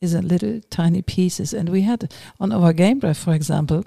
is 0.01 0.13
a 0.13 0.21
little 0.21 0.59
tiny 0.69 1.01
pieces 1.01 1.53
and 1.53 1.69
we 1.69 1.81
had 1.81 2.11
on 2.39 2.51
our 2.51 2.73
game 2.73 2.99
drive 2.99 3.17
for 3.17 3.33
example 3.33 3.83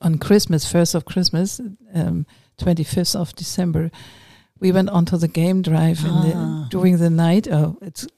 on 0.00 0.18
christmas 0.18 0.70
first 0.70 0.94
of 0.94 1.04
christmas 1.04 1.60
um, 1.94 2.26
25th 2.58 3.14
of 3.16 3.34
december 3.34 3.90
we 4.60 4.72
went 4.72 4.88
onto 4.88 5.16
the 5.18 5.28
game 5.28 5.60
drive 5.62 6.04
and 6.04 6.24
the, 6.24 6.32
Ah. 6.36 6.66
during 6.70 6.96
the 6.98 7.10
night 7.10 7.46
oh 7.50 7.76
it's 7.82 8.04
it's, 8.04 8.12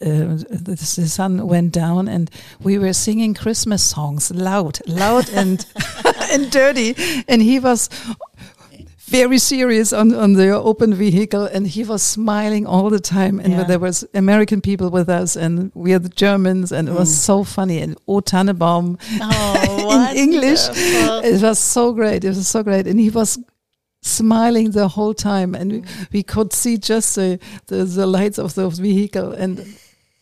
uh, 0.00 0.36
the, 0.64 0.74
the 0.96 1.08
sun 1.08 1.46
went 1.46 1.72
down 1.72 2.08
and 2.08 2.30
we 2.62 2.78
were 2.78 2.92
singing 2.92 3.34
Christmas 3.34 3.82
songs 3.82 4.30
loud, 4.30 4.78
loud 4.86 5.28
and 5.30 5.64
and 6.32 6.50
dirty. 6.50 6.94
And 7.28 7.42
he 7.42 7.58
was 7.60 7.88
very 9.08 9.38
serious 9.38 9.92
on, 9.92 10.14
on 10.14 10.34
the 10.34 10.50
open 10.50 10.94
vehicle 10.94 11.44
and 11.44 11.66
he 11.66 11.82
was 11.82 12.00
smiling 12.00 12.64
all 12.64 12.90
the 12.90 13.00
time 13.00 13.40
and 13.40 13.52
Yeah. 13.52 13.64
there 13.64 13.80
was 13.80 14.04
American 14.14 14.60
people 14.60 14.88
with 14.90 15.08
us 15.08 15.34
and 15.36 15.72
we 15.74 15.92
are 15.94 15.98
the 15.98 16.08
Germans 16.08 16.70
and 16.70 16.88
it 16.88 16.94
was 16.94 17.08
Mm. 17.10 17.16
so 17.26 17.44
funny 17.44 17.80
and 17.82 17.96
O 18.06 18.20
Tannenbaum 18.20 18.98
Oh, 19.20 20.08
in 20.14 20.16
English. 20.16 20.60
It 20.72 21.42
was 21.42 21.58
so 21.58 21.92
great. 21.92 22.22
It 22.24 22.28
was 22.28 22.46
so 22.46 22.62
great. 22.62 22.86
And 22.86 23.00
he 23.00 23.10
was 23.10 23.36
smiling 24.02 24.70
the 24.70 24.88
whole 24.88 25.14
time 25.14 25.54
and 25.54 25.72
we, 25.72 25.82
we 26.12 26.22
could 26.22 26.52
see 26.52 26.78
just 26.78 27.14
the, 27.16 27.38
the, 27.66 27.84
the 27.84 28.06
lights 28.06 28.38
of 28.38 28.54
the 28.54 28.68
vehicle 28.70 29.32
and 29.32 29.66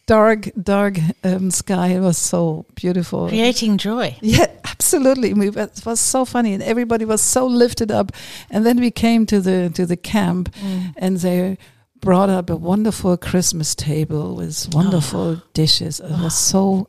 dark, 0.06 0.48
dark 0.60 0.98
um, 1.22 1.50
sky. 1.52 1.88
It 1.88 2.00
was 2.00 2.18
so 2.18 2.66
beautiful. 2.74 3.28
Creating 3.28 3.78
joy. 3.78 4.16
Yeah, 4.20 4.46
absolutely. 4.64 5.34
We, 5.34 5.50
it 5.50 5.82
was 5.84 6.00
so 6.00 6.24
funny, 6.24 6.54
and 6.54 6.62
everybody 6.62 7.04
was 7.04 7.20
so 7.20 7.46
lifted 7.46 7.92
up. 7.92 8.10
And 8.50 8.66
then 8.66 8.80
we 8.80 8.90
came 8.90 9.26
to 9.26 9.40
the 9.40 9.70
to 9.74 9.86
the 9.86 9.96
camp, 9.96 10.52
and 10.96 11.18
they 11.18 11.58
brought 12.00 12.30
up 12.30 12.50
a 12.50 12.56
wonderful 12.56 13.16
Christmas 13.16 13.74
table 13.74 14.34
with 14.34 14.68
wonderful 14.72 15.42
dishes. 15.52 16.00
It 16.00 16.10
was 16.10 16.36
so 16.36 16.88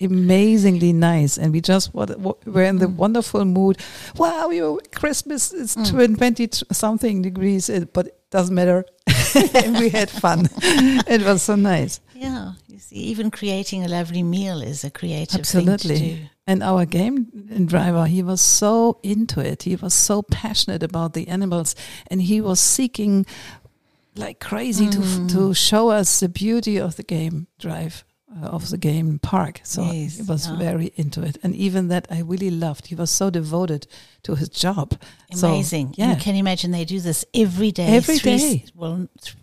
amazingly 0.00 0.92
nice, 0.92 1.38
and 1.38 1.52
we 1.52 1.60
just 1.60 1.94
were 1.94 2.62
in 2.62 2.78
the 2.78 2.86
mm. 2.86 2.96
wonderful 2.96 3.44
mood. 3.44 3.78
Wow, 4.16 4.50
you 4.50 4.80
Christmas 4.94 5.52
is 5.52 5.76
mm. 5.76 6.16
twenty 6.16 6.48
something 6.72 7.22
degrees, 7.22 7.68
eh, 7.68 7.84
but 7.92 8.08
it 8.08 8.20
doesn't 8.30 8.54
matter. 8.54 8.84
and 9.54 9.78
we 9.78 9.88
had 9.88 10.10
fun. 10.10 10.48
it 11.06 11.22
was 11.22 11.42
so 11.42 11.56
nice. 11.56 12.00
Yeah, 12.14 12.52
you 12.66 12.78
see, 12.78 12.96
even 12.96 13.30
creating 13.30 13.84
a 13.84 13.88
lovely 13.88 14.22
meal 14.22 14.62
is 14.62 14.84
a 14.84 14.90
creative 14.90 15.40
Absolutely. 15.40 15.98
to. 15.98 16.18
And 16.46 16.62
our 16.62 16.86
game 16.86 17.26
driver, 17.66 18.06
he 18.06 18.22
was 18.22 18.40
so 18.40 19.00
into 19.02 19.40
it. 19.40 19.64
He 19.64 19.76
was 19.76 19.92
so 19.92 20.22
passionate 20.22 20.82
about 20.82 21.12
the 21.12 21.28
animals, 21.28 21.74
and 22.10 22.22
he 22.22 22.40
was 22.40 22.58
seeking 22.58 23.26
like 24.16 24.40
crazy 24.40 24.88
to 24.88 24.98
Mm. 24.98 25.30
to 25.32 25.54
show 25.54 25.90
us 25.90 26.20
the 26.20 26.28
beauty 26.28 26.76
of 26.78 26.96
the 26.96 27.04
game 27.04 27.46
drive 27.58 28.04
uh, 28.36 28.46
of 28.46 28.68
the 28.70 28.78
game 28.78 29.18
park. 29.18 29.60
So 29.64 29.82
Yes, 29.82 30.16
he 30.18 30.22
was 30.22 30.46
yeah. 30.48 30.56
very 30.58 30.92
into 30.96 31.22
it, 31.22 31.38
and 31.42 31.54
even 31.56 31.88
that 31.88 32.06
I 32.10 32.20
really 32.20 32.50
loved. 32.50 32.86
He 32.88 32.94
was 32.94 33.10
so 33.10 33.30
devoted 33.30 33.86
to 34.24 34.34
his 34.34 34.48
job. 34.48 34.94
So, 35.34 35.48
Amazing. 35.48 35.94
yeah. 35.96 36.10
You 36.14 36.16
can 36.20 36.34
imagine 36.34 36.70
they 36.72 36.84
do 36.84 37.00
this 37.00 37.24
every 37.34 37.70
day. 37.72 37.86
Every 37.96 38.18
three, 38.18 38.38
day. 38.38 38.64
Well, 38.74 39.08
th- 39.22 39.36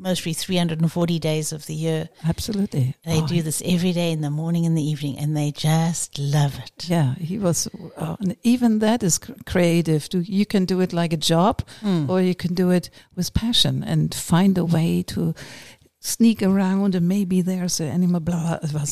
mostly 0.00 0.32
340 0.32 1.18
days 1.18 1.52
of 1.52 1.66
the 1.66 1.74
year. 1.74 2.08
Absolutely, 2.24 2.94
They 3.04 3.20
Oh, 3.20 3.26
do 3.26 3.42
this 3.42 3.60
every 3.64 3.92
day 3.92 4.12
in 4.12 4.20
the 4.20 4.30
morning 4.30 4.64
and 4.64 4.76
the 4.78 4.82
evening, 4.82 5.18
and 5.18 5.36
they 5.36 5.50
just 5.50 6.18
love 6.18 6.54
it. 6.58 6.88
Yeah, 6.88 7.14
he 7.16 7.36
was, 7.38 7.68
uh, 7.96 8.14
and 8.20 8.36
even 8.44 8.78
that 8.78 9.02
is 9.02 9.18
cr- 9.18 9.32
creative. 9.44 10.08
You 10.12 10.46
can 10.46 10.64
do 10.66 10.80
it 10.80 10.92
like 10.92 11.12
a 11.12 11.16
job, 11.16 11.62
Mm. 11.82 12.08
or 12.08 12.20
you 12.22 12.34
can 12.36 12.54
do 12.54 12.70
it 12.70 12.90
with 13.16 13.34
passion 13.34 13.82
and 13.82 14.14
find 14.14 14.56
a 14.56 14.64
way 14.64 15.02
to 15.02 15.34
sneak 16.08 16.42
around 16.42 16.94
and 16.94 17.06
maybe 17.08 17.42
there's 17.42 17.80
an 17.80 17.88
animal. 17.88 18.20
Blah, 18.20 18.58
it 18.62 18.72
was 18.72 18.90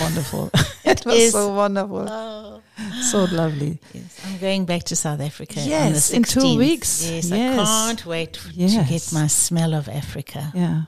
wonderful. 0.00 0.50
it 0.84 1.04
was 1.06 1.14
is. 1.16 1.32
so 1.32 1.52
wonderful, 1.54 2.06
Oh, 2.08 2.62
so 3.10 3.24
lovely. 3.24 3.80
yes. 3.92 4.20
I'm 4.26 4.38
going 4.38 4.64
back 4.64 4.82
to 4.84 4.96
South 4.96 5.20
Africa. 5.20 5.60
Yes, 5.60 6.10
in 6.10 6.22
two 6.24 6.56
weeks. 6.58 7.08
Yes, 7.08 7.30
Yes. 7.30 7.58
I 7.58 7.86
can't 7.88 8.06
wait 8.06 8.32
to 8.34 8.84
get 8.88 9.12
my 9.12 9.28
smell 9.28 9.74
of 9.74 9.88
Africa. 9.88 10.50
Yeah, 10.54 10.82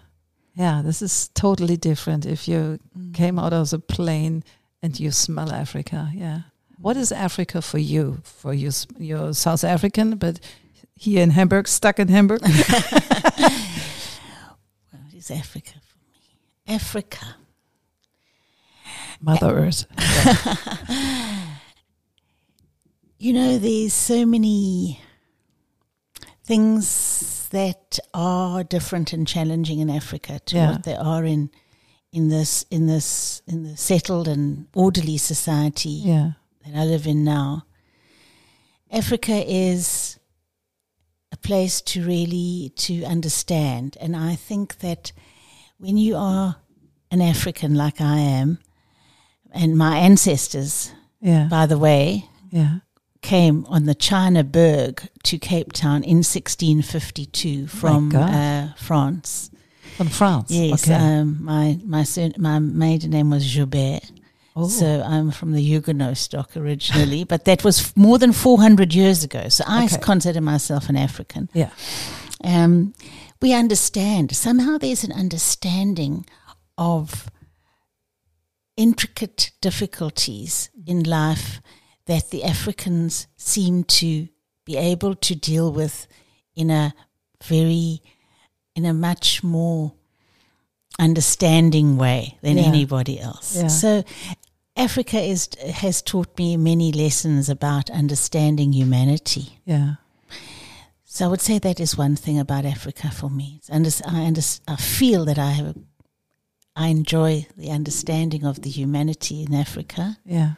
yeah. 0.54 0.82
This 0.84 1.02
is 1.02 1.28
totally 1.34 1.76
different. 1.76 2.26
If 2.26 2.48
you 2.48 2.78
Mm. 2.98 3.12
came 3.14 3.38
out 3.38 3.52
of 3.52 3.68
the 3.70 3.78
plane 3.78 4.42
and 4.82 4.98
you 4.98 5.10
smell 5.12 5.52
Africa, 5.52 6.10
yeah. 6.14 6.40
What 6.78 6.96
is 6.96 7.10
Africa 7.12 7.62
for 7.62 7.78
you? 7.78 8.18
For 8.22 8.52
you, 8.54 8.70
you're 8.98 9.32
South 9.34 9.64
African, 9.64 10.16
but 10.18 10.40
here 10.94 11.22
in 11.22 11.30
Hamburg, 11.30 11.68
stuck 11.68 11.98
in 11.98 12.08
Hamburg. 12.08 12.40
Is 15.28 15.30
Africa 15.36 15.72
for 15.82 15.98
me? 16.12 16.74
Africa. 16.76 17.36
Mother 19.20 19.58
Earth. 19.58 19.86
You 23.18 23.32
know, 23.32 23.56
there's 23.58 23.94
so 23.94 24.26
many 24.26 25.00
things 26.44 27.48
that 27.50 27.98
are 28.12 28.62
different 28.62 29.14
and 29.14 29.26
challenging 29.26 29.78
in 29.78 29.88
Africa 29.88 30.38
to 30.46 30.56
Yeah. 30.56 30.72
what 30.72 30.82
they 30.82 30.94
are 30.94 31.24
in 31.24 31.50
in 32.12 32.28
this 32.28 32.66
in 32.70 32.86
this 32.86 33.40
in 33.46 33.62
the 33.62 33.74
settled 33.76 34.28
and 34.28 34.66
orderly 34.74 35.16
society 35.16 35.88
Yeah. 36.04 36.32
that 36.66 36.76
I 36.76 36.84
live 36.84 37.06
in 37.06 37.24
now. 37.24 37.64
Africa 38.92 39.42
is 39.50 40.15
place 41.46 41.80
to 41.82 42.04
really 42.04 42.72
to 42.76 43.04
understand, 43.04 43.96
and 44.00 44.14
I 44.16 44.34
think 44.36 44.78
that 44.78 45.12
when 45.78 45.96
you 45.96 46.16
are 46.16 46.56
an 47.10 47.20
African 47.22 47.74
like 47.74 48.00
I 48.00 48.18
am, 48.18 48.58
and 49.52 49.76
my 49.76 49.98
ancestors, 49.98 50.92
Yeah. 51.20 51.46
by 51.48 51.66
the 51.66 51.78
way, 51.78 52.24
Yeah. 52.50 52.78
came 53.22 53.64
on 53.68 53.84
the 53.86 53.94
China 53.94 54.42
Berg 54.44 55.08
to 55.24 55.38
Cape 55.38 55.72
Town 55.72 56.02
in 56.04 56.22
1652 56.22 57.66
from 57.66 58.08
God. 58.10 58.30
uh, 58.30 58.68
France. 58.76 59.50
From 59.96 60.08
France. 60.08 60.50
Yes, 60.50 60.84
Okay. 60.84 60.94
um, 60.94 61.38
my 61.42 61.78
my 61.84 62.04
my 62.38 62.58
maiden 62.58 63.10
name 63.10 63.30
was 63.30 63.44
Joubert. 63.46 64.02
Oh. 64.56 64.68
So 64.68 65.02
I'm 65.02 65.30
from 65.30 65.52
the 65.52 65.60
Huguenot 65.62 66.16
stock 66.16 66.56
originally, 66.56 67.24
but 67.24 67.44
that 67.44 67.62
was 67.62 67.80
f- 67.80 67.96
more 67.96 68.18
than 68.18 68.32
400 68.32 68.94
years 68.94 69.22
ago. 69.24 69.48
So 69.48 69.62
I 69.66 69.84
Okay. 69.84 69.98
consider 70.00 70.40
myself 70.40 70.88
an 70.88 70.96
African. 70.96 71.48
yeah. 71.54 71.70
Um, 72.42 72.94
we 73.42 73.52
understand. 73.54 74.34
Somehow 74.36 74.78
there's 74.78 75.04
an 75.04 75.12
understanding 75.12 76.24
of 76.78 77.28
intricate 78.76 79.52
difficulties 79.60 80.70
in 80.86 81.02
life 81.02 81.60
that 82.06 82.30
the 82.30 82.44
Africans 82.44 83.26
seem 83.36 83.84
to 83.84 84.28
be 84.64 84.76
able 84.76 85.14
to 85.14 85.34
deal 85.34 85.72
with 85.72 86.06
in 86.54 86.70
a 86.70 86.94
very, 87.44 88.02
in 88.74 88.84
a 88.84 88.92
much 88.94 89.42
more 89.42 89.92
understanding 90.98 91.96
way 91.96 92.38
than 92.42 92.56
Yeah. 92.58 92.64
anybody 92.64 93.20
else. 93.20 93.56
Yeah. 93.56 93.68
So 93.68 94.04
Africa 94.76 95.18
is 95.18 95.48
has 95.74 96.02
taught 96.02 96.38
me 96.38 96.56
many 96.56 96.92
lessons 96.92 97.48
about 97.48 97.90
understanding 97.90 98.72
humanity. 98.72 99.58
Yeah. 99.64 99.94
So 101.04 101.24
I 101.24 101.28
would 101.28 101.40
say 101.40 101.58
that 101.58 101.80
is 101.80 101.96
one 101.96 102.14
thing 102.14 102.38
about 102.38 102.66
Africa 102.66 103.10
for 103.10 103.30
me. 103.30 103.54
It's 103.56 103.70
under, 103.70 103.88
I, 104.06 104.26
under, 104.26 104.42
I 104.68 104.76
feel 104.76 105.24
that 105.24 105.38
I 105.38 105.52
have, 105.52 105.74
I 106.74 106.88
enjoy 106.88 107.46
the 107.56 107.70
understanding 107.70 108.44
of 108.44 108.60
the 108.60 108.68
humanity 108.68 109.42
in 109.42 109.54
Africa. 109.54 110.18
Yeah. 110.26 110.54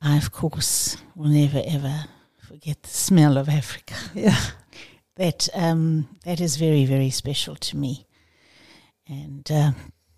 I, 0.00 0.16
of 0.16 0.32
course, 0.32 0.96
will 1.14 1.28
never 1.28 1.62
ever 1.64 2.06
forget 2.40 2.82
the 2.82 2.88
smell 2.88 3.38
of 3.38 3.48
Africa. 3.48 3.94
Yeah. 4.14 4.36
That 5.16 5.46
um, 5.52 6.08
that 6.24 6.40
is 6.40 6.56
very 6.56 6.86
very 6.86 7.10
special 7.10 7.54
to 7.54 7.76
me, 7.76 8.06
and 9.06 9.48
uh, 9.52 9.72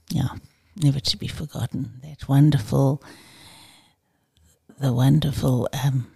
yeah, 0.08 0.28
never 0.76 1.00
to 1.00 1.16
be 1.16 1.28
forgotten. 1.28 2.00
That 2.02 2.28
wonderful, 2.28 3.02
the 4.80 4.92
wonderful 4.92 5.68
um, 5.84 6.06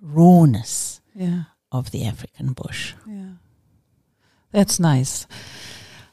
rawness 0.00 1.00
Yeah. 1.14 1.44
of 1.70 1.90
the 1.90 2.04
African 2.04 2.52
bush. 2.52 2.94
Yeah. 3.06 3.34
That's 4.52 4.78
nice. 4.78 5.26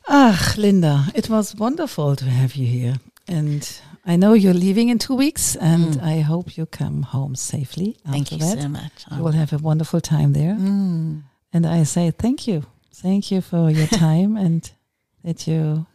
Ah, 0.08 0.54
Linda, 0.58 1.06
it 1.14 1.30
was 1.30 1.56
wonderful 1.56 2.16
to 2.16 2.26
have 2.26 2.56
you 2.56 2.66
here. 2.66 2.96
And 3.28 3.68
I 4.06 4.16
know 4.16 4.34
you're 4.34 4.54
leaving 4.54 4.90
in 4.90 4.98
two 4.98 5.16
weeks, 5.16 5.56
and 5.56 5.96
Mm. 5.96 6.04
I 6.04 6.22
hope 6.22 6.58
you 6.58 6.66
come 6.66 7.04
home 7.04 7.36
safely. 7.36 7.98
Thank 8.10 8.32
you 8.32 8.40
that. 8.40 8.62
so 8.62 8.68
much. 8.68 9.06
You 9.12 9.24
will 9.24 9.34
have 9.34 9.54
a 9.54 9.60
wonderful 9.60 10.02
time 10.02 10.34
there. 10.34 10.56
Mm. 10.56 11.24
And 11.54 11.66
I 11.68 11.84
say 11.84 12.12
thank 12.12 12.48
you. 12.48 12.64
Thank 12.94 13.30
you 13.32 13.42
for 13.42 13.70
your 13.70 13.88
time 14.10 14.36
and 14.38 14.72
that 15.24 15.46
you, 15.48 15.86